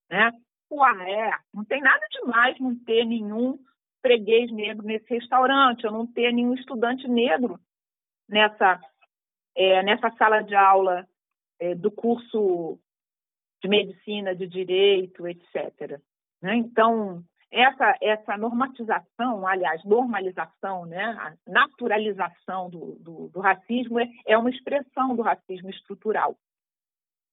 né? 0.09 0.31
Ué, 0.71 1.11
é, 1.11 1.31
não 1.53 1.63
tem 1.63 1.81
nada 1.81 2.05
demais 2.11 2.59
não 2.59 2.75
ter 2.75 3.05
nenhum 3.05 3.59
freguês 4.01 4.51
negro 4.51 4.85
nesse 4.85 5.07
restaurante, 5.09 5.85
ou 5.85 5.91
não 5.91 6.07
ter 6.07 6.31
nenhum 6.31 6.53
estudante 6.53 7.07
negro 7.07 7.59
nessa, 8.27 8.79
é, 9.55 9.83
nessa 9.83 10.11
sala 10.17 10.41
de 10.41 10.55
aula 10.55 11.07
é, 11.59 11.73
do 11.73 11.91
curso 11.91 12.79
de 13.61 13.69
medicina, 13.69 14.35
de 14.35 14.47
direito, 14.47 15.27
etc. 15.27 15.99
Né? 16.41 16.55
Então, 16.55 17.23
essa, 17.55 17.97
essa 18.01 18.37
normatização, 18.37 19.47
aliás, 19.47 19.81
normalização, 19.85 20.85
né, 20.85 21.03
a 21.03 21.33
naturalização 21.49 22.69
do, 22.69 22.97
do, 22.99 23.29
do 23.29 23.39
racismo 23.39 23.97
é, 23.97 24.09
é, 24.27 24.37
uma 24.37 24.49
expressão 24.49 25.15
do 25.15 25.21
racismo 25.21 25.69
estrutural, 25.69 26.35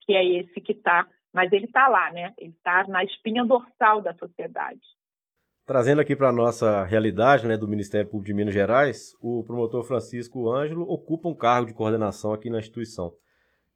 que 0.03 0.15
é 0.15 0.25
esse 0.25 0.61
que 0.61 0.73
está, 0.73 1.09
mas 1.33 1.51
ele 1.53 1.65
está 1.65 1.89
lá, 1.89 2.13
né? 2.13 2.33
ele 2.39 2.53
está 2.53 2.87
na 2.87 3.03
espinha 3.03 3.45
dorsal 3.45 4.01
da 4.01 4.15
sociedade. 4.15 4.81
Trazendo 5.67 6.01
aqui 6.01 6.15
para 6.15 6.29
a 6.29 6.33
nossa 6.33 6.85
realidade 6.85 7.47
né, 7.49 7.57
do 7.57 7.67
Ministério 7.67 8.09
Público 8.09 8.27
de 8.27 8.35
Minas 8.35 8.55
Gerais, 8.55 9.17
o 9.21 9.43
promotor 9.43 9.83
Francisco 9.83 10.51
Ângelo 10.51 10.83
ocupa 10.83 11.29
um 11.29 11.35
cargo 11.35 11.67
de 11.67 11.75
coordenação 11.75 12.33
aqui 12.33 12.49
na 12.49 12.59
instituição. 12.59 13.13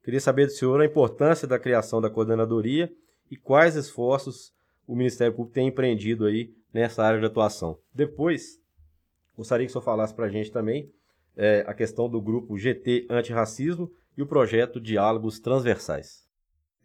Queria 0.03 0.19
saber 0.21 0.45
do 0.45 0.51
senhor 0.51 0.79
a 0.79 0.85
importância 0.85 1.47
da 1.47 1.59
criação 1.59 1.99
da 1.99 2.09
coordenadoria 2.09 2.89
e 3.29 3.35
quais 3.35 3.75
esforços 3.75 4.55
o 4.87 4.95
Ministério 4.95 5.33
Público 5.33 5.53
tem 5.53 5.67
empreendido 5.67 6.25
aí 6.25 6.55
nessa 6.73 7.03
área 7.03 7.19
de 7.19 7.25
atuação. 7.25 7.77
Depois, 7.93 8.59
gostaria 9.35 9.65
que 9.65 9.69
o 9.69 9.73
senhor 9.73 9.83
falasse 9.83 10.13
para 10.13 10.25
a 10.25 10.29
gente 10.29 10.51
também 10.51 10.89
é, 11.35 11.63
a 11.67 11.73
questão 11.73 12.09
do 12.09 12.21
grupo 12.21 12.57
GT 12.57 13.05
Antirracismo 13.09 13.91
e 14.17 14.21
o 14.21 14.27
projeto 14.27 14.79
Diálogos 14.79 15.39
Transversais. 15.39 16.25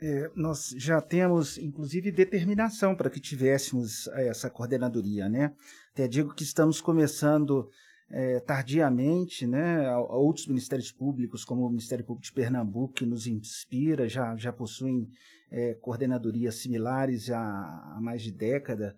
É, 0.00 0.30
nós 0.34 0.74
já 0.76 1.00
temos, 1.00 1.56
inclusive, 1.58 2.10
determinação 2.10 2.94
para 2.94 3.08
que 3.08 3.20
tivéssemos 3.20 4.08
essa 4.08 4.50
coordenadoria, 4.50 5.28
né? 5.28 5.54
Até 5.92 6.08
digo 6.08 6.34
que 6.34 6.42
estamos 6.42 6.80
começando 6.80 7.70
é, 8.10 8.40
tardiamente, 8.40 9.46
né, 9.46 9.90
outros 9.96 10.46
ministérios 10.46 10.92
públicos, 10.92 11.44
como 11.44 11.64
o 11.64 11.70
Ministério 11.70 12.04
Público 12.04 12.26
de 12.26 12.32
Pernambuco, 12.32 12.94
que 12.94 13.06
nos 13.06 13.26
inspira, 13.26 14.08
já, 14.08 14.36
já 14.36 14.52
possuem 14.52 15.08
é, 15.52 15.74
coordenadorias 15.74 16.56
similares 16.56 17.24
já 17.26 17.38
há 17.38 17.98
mais 18.00 18.22
de 18.22 18.32
década. 18.32 18.96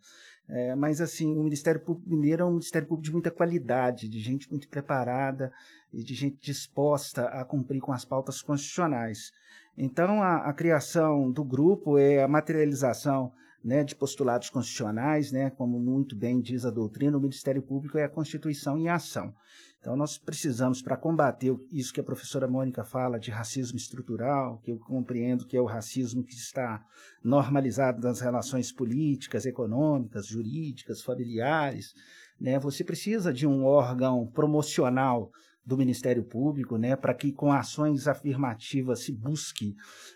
É, 0.49 0.75
mas, 0.75 1.01
assim, 1.01 1.37
o 1.37 1.43
Ministério 1.43 1.81
Público 1.81 2.09
Mineiro 2.09 2.43
é 2.43 2.47
um 2.47 2.53
Ministério 2.53 2.87
Público 2.87 3.05
de 3.05 3.13
muita 3.13 3.31
qualidade, 3.31 4.09
de 4.09 4.21
gente 4.21 4.49
muito 4.51 4.69
preparada 4.69 5.53
e 5.93 6.03
de 6.05 6.15
gente 6.15 6.39
disposta 6.41 7.27
a 7.27 7.45
cumprir 7.45 7.81
com 7.81 7.93
as 7.93 8.05
pautas 8.05 8.41
constitucionais. 8.41 9.33
Então, 9.77 10.23
a, 10.23 10.49
a 10.49 10.53
criação 10.53 11.31
do 11.33 11.43
grupo 11.43 11.99
é 11.99 12.23
a 12.23 12.29
materialização 12.29 13.33
né, 13.65 13.83
de 13.83 13.97
postulados 13.97 14.51
constitucionais, 14.51 15.33
né, 15.33 15.49
como 15.49 15.81
muito 15.81 16.15
bem 16.15 16.39
diz 16.41 16.67
a 16.67 16.71
doutrina, 16.71 17.17
o 17.17 17.21
Ministério 17.21 17.63
Público 17.63 17.97
é 17.97 18.05
a 18.05 18.09
Constituição 18.09 18.77
em 18.77 18.89
ação. 18.91 19.35
Então, 19.81 19.97
nós 19.97 20.19
precisamos, 20.19 20.83
para 20.83 20.97
combater 20.97 21.55
isso 21.73 21.93
que 21.93 22.01
a 22.01 22.05
professora 22.05 22.47
Mônica 22.47 22.85
fala 22.85 23.19
de 23.19 23.31
racismo 23.31 23.77
estrutural, 23.77 24.59
que 24.63 24.71
eu 24.71 24.79
compreendo 24.79 25.47
que 25.47 25.57
é 25.57 25.61
o 25.61 25.67
racismo 25.67 26.23
que 26.23 26.35
está 26.35 26.85
normalizado 27.23 28.01
nas 28.01 28.21
relações 28.21 28.71
políticas, 28.71 29.47
econômicas, 29.47 30.27
jurídicas, 30.27 31.03
familiares, 31.03 31.95
né, 32.39 32.59
você 32.59 32.85
precisa 32.85 33.33
de 33.33 33.47
um 33.47 33.65
órgão 33.65 34.27
promocional 34.27 35.31
do 35.65 35.77
Ministério 35.77 36.23
Público, 36.23 36.77
né, 36.77 36.95
para 36.95 37.15
que 37.15 37.33
com 37.33 37.53
ações 37.53 38.07
afirmativas 38.07 39.01
se 39.01 39.13
busque 39.13 39.75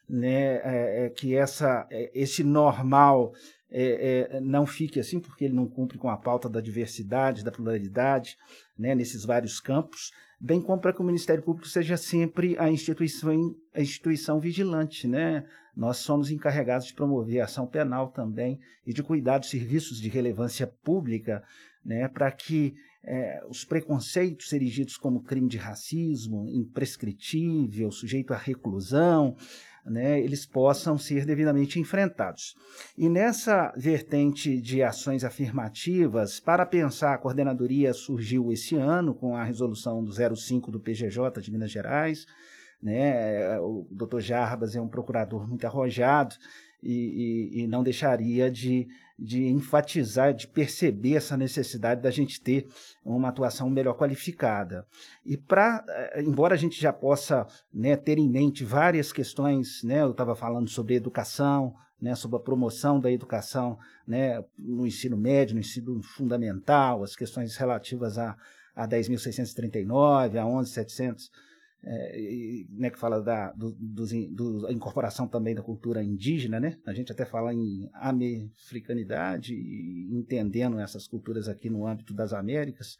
né, 0.08 0.56
é, 0.56 1.06
é, 1.06 1.10
que 1.10 1.34
essa, 1.34 1.86
é, 1.90 2.10
esse 2.14 2.44
normal 2.44 3.32
é, 3.70 4.28
é, 4.32 4.40
não 4.40 4.66
fique 4.66 5.00
assim, 5.00 5.20
porque 5.20 5.44
ele 5.44 5.54
não 5.54 5.66
cumpre 5.66 5.98
com 5.98 6.08
a 6.08 6.16
pauta 6.16 6.48
da 6.48 6.60
diversidade, 6.60 7.44
da 7.44 7.50
pluralidade, 7.50 8.36
né, 8.78 8.94
nesses 8.94 9.24
vários 9.24 9.60
campos, 9.60 10.12
bem 10.40 10.60
como 10.60 10.80
para 10.80 10.92
que 10.92 11.00
o 11.00 11.04
Ministério 11.04 11.42
Público 11.42 11.68
seja 11.68 11.96
sempre 11.96 12.56
a 12.58 12.70
instituição, 12.70 13.54
a 13.74 13.80
instituição 13.80 14.38
vigilante. 14.38 15.08
Né? 15.08 15.44
Nós 15.76 15.98
somos 15.98 16.30
encarregados 16.30 16.86
de 16.86 16.94
promover 16.94 17.40
a 17.40 17.44
ação 17.44 17.66
penal 17.66 18.08
também 18.08 18.58
e 18.86 18.92
de 18.92 19.02
cuidar 19.02 19.38
dos 19.38 19.50
serviços 19.50 20.00
de 20.00 20.08
relevância 20.08 20.66
pública 20.66 21.42
né, 21.84 22.08
para 22.08 22.30
que 22.30 22.74
é, 23.04 23.40
os 23.48 23.64
preconceitos 23.64 24.52
erigidos 24.52 24.96
como 24.96 25.22
crime 25.22 25.48
de 25.48 25.56
racismo, 25.56 26.46
imprescritível, 26.48 27.90
sujeito 27.90 28.34
à 28.34 28.36
reclusão, 28.36 29.36
né, 29.84 30.20
eles 30.20 30.44
possam 30.44 30.98
ser 30.98 31.24
devidamente 31.24 31.80
enfrentados. 31.80 32.54
E 32.96 33.08
nessa 33.08 33.72
vertente 33.76 34.60
de 34.60 34.82
ações 34.82 35.24
afirmativas, 35.24 36.38
para 36.38 36.66
pensar, 36.66 37.14
a 37.14 37.18
coordenadoria 37.18 37.94
surgiu 37.94 38.52
esse 38.52 38.76
ano 38.76 39.14
com 39.14 39.34
a 39.34 39.44
resolução 39.44 40.04
do 40.04 40.12
05 40.12 40.70
do 40.70 40.80
PGJ 40.80 41.40
de 41.40 41.50
Minas 41.50 41.70
Gerais. 41.70 42.26
Né, 42.80 43.58
o 43.58 43.88
doutor 43.90 44.20
Jarbas 44.20 44.76
é 44.76 44.80
um 44.80 44.86
procurador 44.86 45.48
muito 45.48 45.66
arrojado 45.66 46.36
e, 46.80 47.50
e, 47.54 47.62
e 47.62 47.66
não 47.66 47.82
deixaria 47.82 48.48
de 48.50 48.86
de 49.18 49.48
enfatizar, 49.48 50.32
de 50.32 50.46
perceber 50.46 51.16
essa 51.16 51.36
necessidade 51.36 52.00
da 52.00 52.10
gente 52.10 52.40
ter 52.40 52.68
uma 53.04 53.30
atuação 53.30 53.68
melhor 53.68 53.94
qualificada. 53.94 54.86
E 55.26 55.36
para, 55.36 55.84
eh, 55.88 56.22
embora 56.22 56.54
a 56.54 56.58
gente 56.58 56.80
já 56.80 56.92
possa 56.92 57.46
né, 57.74 57.96
ter 57.96 58.18
em 58.18 58.28
mente 58.28 58.64
várias 58.64 59.12
questões, 59.12 59.82
né, 59.82 60.02
eu 60.02 60.12
estava 60.12 60.36
falando 60.36 60.68
sobre 60.68 60.94
educação, 60.94 61.74
né, 62.00 62.14
sobre 62.14 62.36
a 62.36 62.40
promoção 62.40 63.00
da 63.00 63.10
educação 63.10 63.76
né, 64.06 64.44
no 64.56 64.86
ensino 64.86 65.16
médio, 65.16 65.54
no 65.54 65.60
ensino 65.60 66.00
fundamental, 66.00 67.02
as 67.02 67.16
questões 67.16 67.56
relativas 67.56 68.18
a, 68.18 68.36
a 68.74 68.86
10.639, 68.86 70.36
a 70.36 70.44
11.700, 70.44 71.28
é, 71.84 72.20
e, 72.20 72.66
né, 72.70 72.90
que 72.90 72.98
fala 72.98 73.20
da 73.20 73.52
do, 73.52 73.70
do, 73.72 74.70
incorporação 74.70 75.28
também 75.28 75.54
da 75.54 75.62
cultura 75.62 76.02
indígena, 76.02 76.58
né? 76.58 76.76
A 76.84 76.92
gente 76.92 77.12
até 77.12 77.24
fala 77.24 77.54
em 77.54 77.88
americanidade, 77.94 79.54
entendendo 80.10 80.80
essas 80.80 81.06
culturas 81.06 81.48
aqui 81.48 81.70
no 81.70 81.86
âmbito 81.86 82.12
das 82.12 82.32
Américas, 82.32 82.98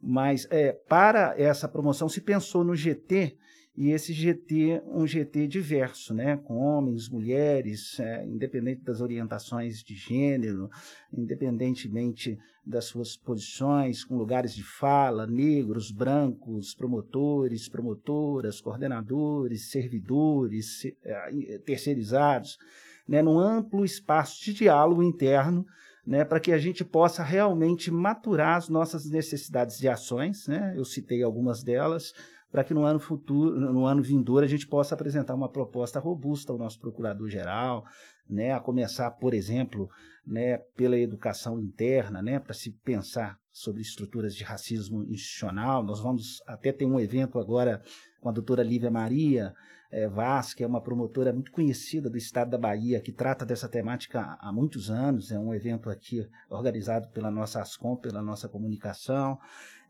mas 0.00 0.46
é, 0.50 0.72
para 0.72 1.34
essa 1.40 1.66
promoção 1.66 2.08
se 2.08 2.20
pensou 2.20 2.62
no 2.62 2.76
GT 2.76 3.36
e 3.80 3.92
esse 3.92 4.12
GT, 4.12 4.82
um 4.88 5.06
GT 5.06 5.46
diverso, 5.46 6.12
né, 6.12 6.36
com 6.36 6.56
homens, 6.56 7.08
mulheres, 7.08 8.00
é, 8.00 8.24
independente 8.26 8.82
das 8.82 9.00
orientações 9.00 9.84
de 9.84 9.94
gênero, 9.94 10.68
independentemente 11.16 12.36
das 12.66 12.86
suas 12.86 13.16
posições, 13.16 14.02
com 14.02 14.16
lugares 14.16 14.52
de 14.52 14.64
fala, 14.64 15.28
negros, 15.28 15.92
brancos, 15.92 16.74
promotores, 16.74 17.68
promotoras, 17.68 18.60
coordenadores, 18.60 19.70
servidores, 19.70 20.84
é, 21.04 21.58
terceirizados, 21.64 22.58
né, 23.06 23.22
num 23.22 23.38
amplo 23.38 23.84
espaço 23.84 24.44
de 24.44 24.54
diálogo 24.54 25.04
interno, 25.04 25.64
né, 26.04 26.24
para 26.24 26.40
que 26.40 26.50
a 26.50 26.58
gente 26.58 26.84
possa 26.84 27.22
realmente 27.22 27.92
maturar 27.92 28.56
as 28.56 28.68
nossas 28.68 29.08
necessidades 29.08 29.78
de 29.78 29.88
ações, 29.88 30.48
né, 30.48 30.74
eu 30.76 30.84
citei 30.84 31.22
algumas 31.22 31.62
delas, 31.62 32.12
para 32.50 32.64
que 32.64 32.72
no 32.72 32.84
ano 32.84 32.98
futuro, 32.98 33.58
no 33.58 33.84
ano 33.84 34.02
vindouro, 34.02 34.44
a 34.44 34.48
gente 34.48 34.66
possa 34.66 34.94
apresentar 34.94 35.34
uma 35.34 35.48
proposta 35.48 36.00
robusta 36.00 36.52
ao 36.52 36.58
nosso 36.58 36.80
procurador-geral, 36.80 37.84
né, 38.28 38.52
a 38.52 38.60
começar, 38.60 39.10
por 39.12 39.34
exemplo, 39.34 39.88
né, 40.26 40.58
pela 40.76 40.98
educação 40.98 41.58
interna, 41.58 42.22
né, 42.22 42.38
para 42.38 42.54
se 42.54 42.70
pensar 42.70 43.38
sobre 43.50 43.82
estruturas 43.82 44.34
de 44.34 44.44
racismo 44.44 45.04
institucional. 45.04 45.82
Nós 45.82 46.00
vamos 46.00 46.42
até 46.46 46.72
ter 46.72 46.84
um 46.84 47.00
evento 47.00 47.38
agora 47.38 47.82
com 48.20 48.28
a 48.28 48.32
doutora 48.32 48.62
Lívia 48.62 48.90
Maria 48.90 49.54
é, 49.90 50.06
Vaz, 50.06 50.52
que 50.52 50.62
é 50.62 50.66
uma 50.66 50.82
promotora 50.82 51.32
muito 51.32 51.50
conhecida 51.50 52.10
do 52.10 52.18
estado 52.18 52.50
da 52.50 52.58
Bahia, 52.58 53.00
que 53.00 53.12
trata 53.12 53.44
dessa 53.46 53.68
temática 53.68 54.36
há 54.40 54.52
muitos 54.52 54.90
anos. 54.90 55.32
É 55.32 55.38
um 55.38 55.54
evento 55.54 55.88
aqui 55.88 56.28
organizado 56.50 57.08
pela 57.08 57.30
nossa 57.30 57.62
Ascom, 57.62 57.96
pela 57.96 58.22
nossa 58.22 58.48
comunicação. 58.48 59.38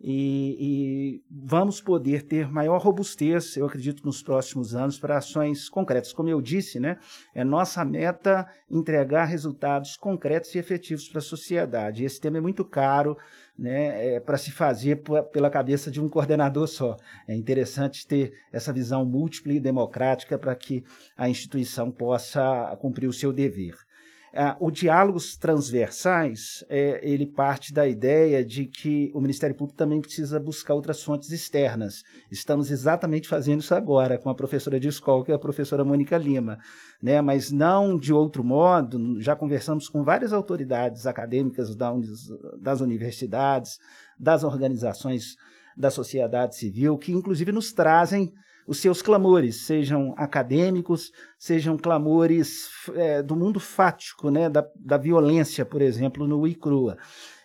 E, 0.00 0.56
e, 0.60 1.22
vamos 1.28 1.80
poder 1.80 2.22
ter 2.22 2.48
maior 2.48 2.80
robustez, 2.80 3.56
eu 3.56 3.66
acredito, 3.66 4.06
nos 4.06 4.22
próximos 4.22 4.74
anos 4.74 4.98
para 4.98 5.18
ações 5.18 5.68
concretas. 5.68 6.12
Como 6.12 6.28
eu 6.28 6.40
disse, 6.40 6.78
né, 6.78 6.98
é 7.34 7.42
nossa 7.42 7.84
meta 7.84 8.46
entregar 8.70 9.24
resultados 9.24 9.96
concretos 9.96 10.54
e 10.54 10.58
efetivos 10.58 11.08
para 11.08 11.18
a 11.18 11.22
sociedade. 11.22 12.04
Esse 12.04 12.20
tema 12.20 12.38
é 12.38 12.40
muito 12.40 12.64
caro 12.64 13.16
né, 13.58 14.14
é, 14.14 14.20
para 14.20 14.38
se 14.38 14.52
fazer 14.52 15.02
pela 15.32 15.50
cabeça 15.50 15.90
de 15.90 16.00
um 16.00 16.08
coordenador 16.08 16.68
só. 16.68 16.96
É 17.26 17.34
interessante 17.34 18.06
ter 18.06 18.32
essa 18.52 18.72
visão 18.72 19.04
múltipla 19.04 19.52
e 19.52 19.60
democrática 19.60 20.38
para 20.38 20.54
que 20.54 20.84
a 21.16 21.28
instituição 21.28 21.90
possa 21.90 22.76
cumprir 22.80 23.08
o 23.08 23.12
seu 23.12 23.32
dever. 23.32 23.87
Ah, 24.34 24.56
o 24.60 24.70
diálogos 24.70 25.36
transversais, 25.36 26.62
é, 26.68 27.00
ele 27.02 27.26
parte 27.26 27.72
da 27.72 27.88
ideia 27.88 28.44
de 28.44 28.66
que 28.66 29.10
o 29.14 29.20
Ministério 29.20 29.56
Público 29.56 29.78
também 29.78 30.00
precisa 30.00 30.38
buscar 30.38 30.74
outras 30.74 31.02
fontes 31.02 31.30
externas. 31.30 32.02
Estamos 32.30 32.70
exatamente 32.70 33.26
fazendo 33.26 33.60
isso 33.60 33.74
agora 33.74 34.18
com 34.18 34.28
a 34.28 34.34
professora 34.34 34.78
de 34.78 34.88
escola, 34.88 35.24
que 35.24 35.32
é 35.32 35.34
a 35.34 35.38
professora 35.38 35.84
Mônica 35.84 36.18
Lima, 36.18 36.58
né? 37.02 37.22
mas 37.22 37.50
não 37.50 37.98
de 37.98 38.12
outro 38.12 38.44
modo, 38.44 39.20
já 39.20 39.34
conversamos 39.34 39.88
com 39.88 40.04
várias 40.04 40.32
autoridades 40.32 41.06
acadêmicas 41.06 41.74
das 42.60 42.80
universidades, 42.80 43.78
das 44.18 44.44
organizações 44.44 45.36
da 45.76 45.90
sociedade 45.90 46.56
civil, 46.56 46.98
que 46.98 47.12
inclusive 47.12 47.52
nos 47.52 47.72
trazem 47.72 48.32
os 48.68 48.80
seus 48.80 49.00
clamores, 49.00 49.62
sejam 49.62 50.14
acadêmicos, 50.18 51.10
sejam 51.38 51.78
clamores 51.78 52.68
é, 52.94 53.22
do 53.22 53.34
mundo 53.34 53.58
fático, 53.58 54.30
né, 54.30 54.50
da, 54.50 54.62
da 54.76 54.98
violência, 54.98 55.64
por 55.64 55.80
exemplo, 55.80 56.28
no 56.28 56.46
ICRUA. 56.46 56.98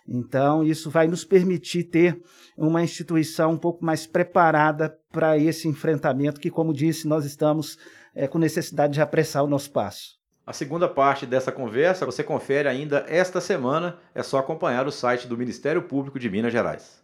Então, 0.06 0.62
isso 0.62 0.90
vai 0.90 1.08
nos 1.08 1.24
permitir 1.24 1.84
ter 1.84 2.20
uma 2.58 2.82
instituição 2.82 3.52
um 3.52 3.56
pouco 3.56 3.82
mais 3.82 4.06
preparada 4.06 4.94
para 5.10 5.38
esse 5.38 5.66
enfrentamento, 5.66 6.38
que, 6.38 6.50
como 6.50 6.74
disse, 6.74 7.08
nós 7.08 7.24
estamos 7.24 7.78
é, 8.14 8.28
com 8.28 8.38
necessidade 8.38 8.92
de 8.92 9.00
apressar 9.00 9.42
o 9.42 9.48
nosso 9.48 9.72
passo. 9.72 10.18
A 10.46 10.52
segunda 10.52 10.86
parte 10.86 11.24
dessa 11.24 11.50
conversa 11.50 12.04
você 12.04 12.22
confere 12.22 12.68
ainda 12.68 13.02
esta 13.08 13.40
semana, 13.40 13.96
é 14.14 14.22
só 14.22 14.36
acompanhar 14.36 14.86
o 14.86 14.92
site 14.92 15.26
do 15.26 15.38
Ministério 15.38 15.80
Público 15.80 16.18
de 16.18 16.28
Minas 16.28 16.52
Gerais. 16.52 17.02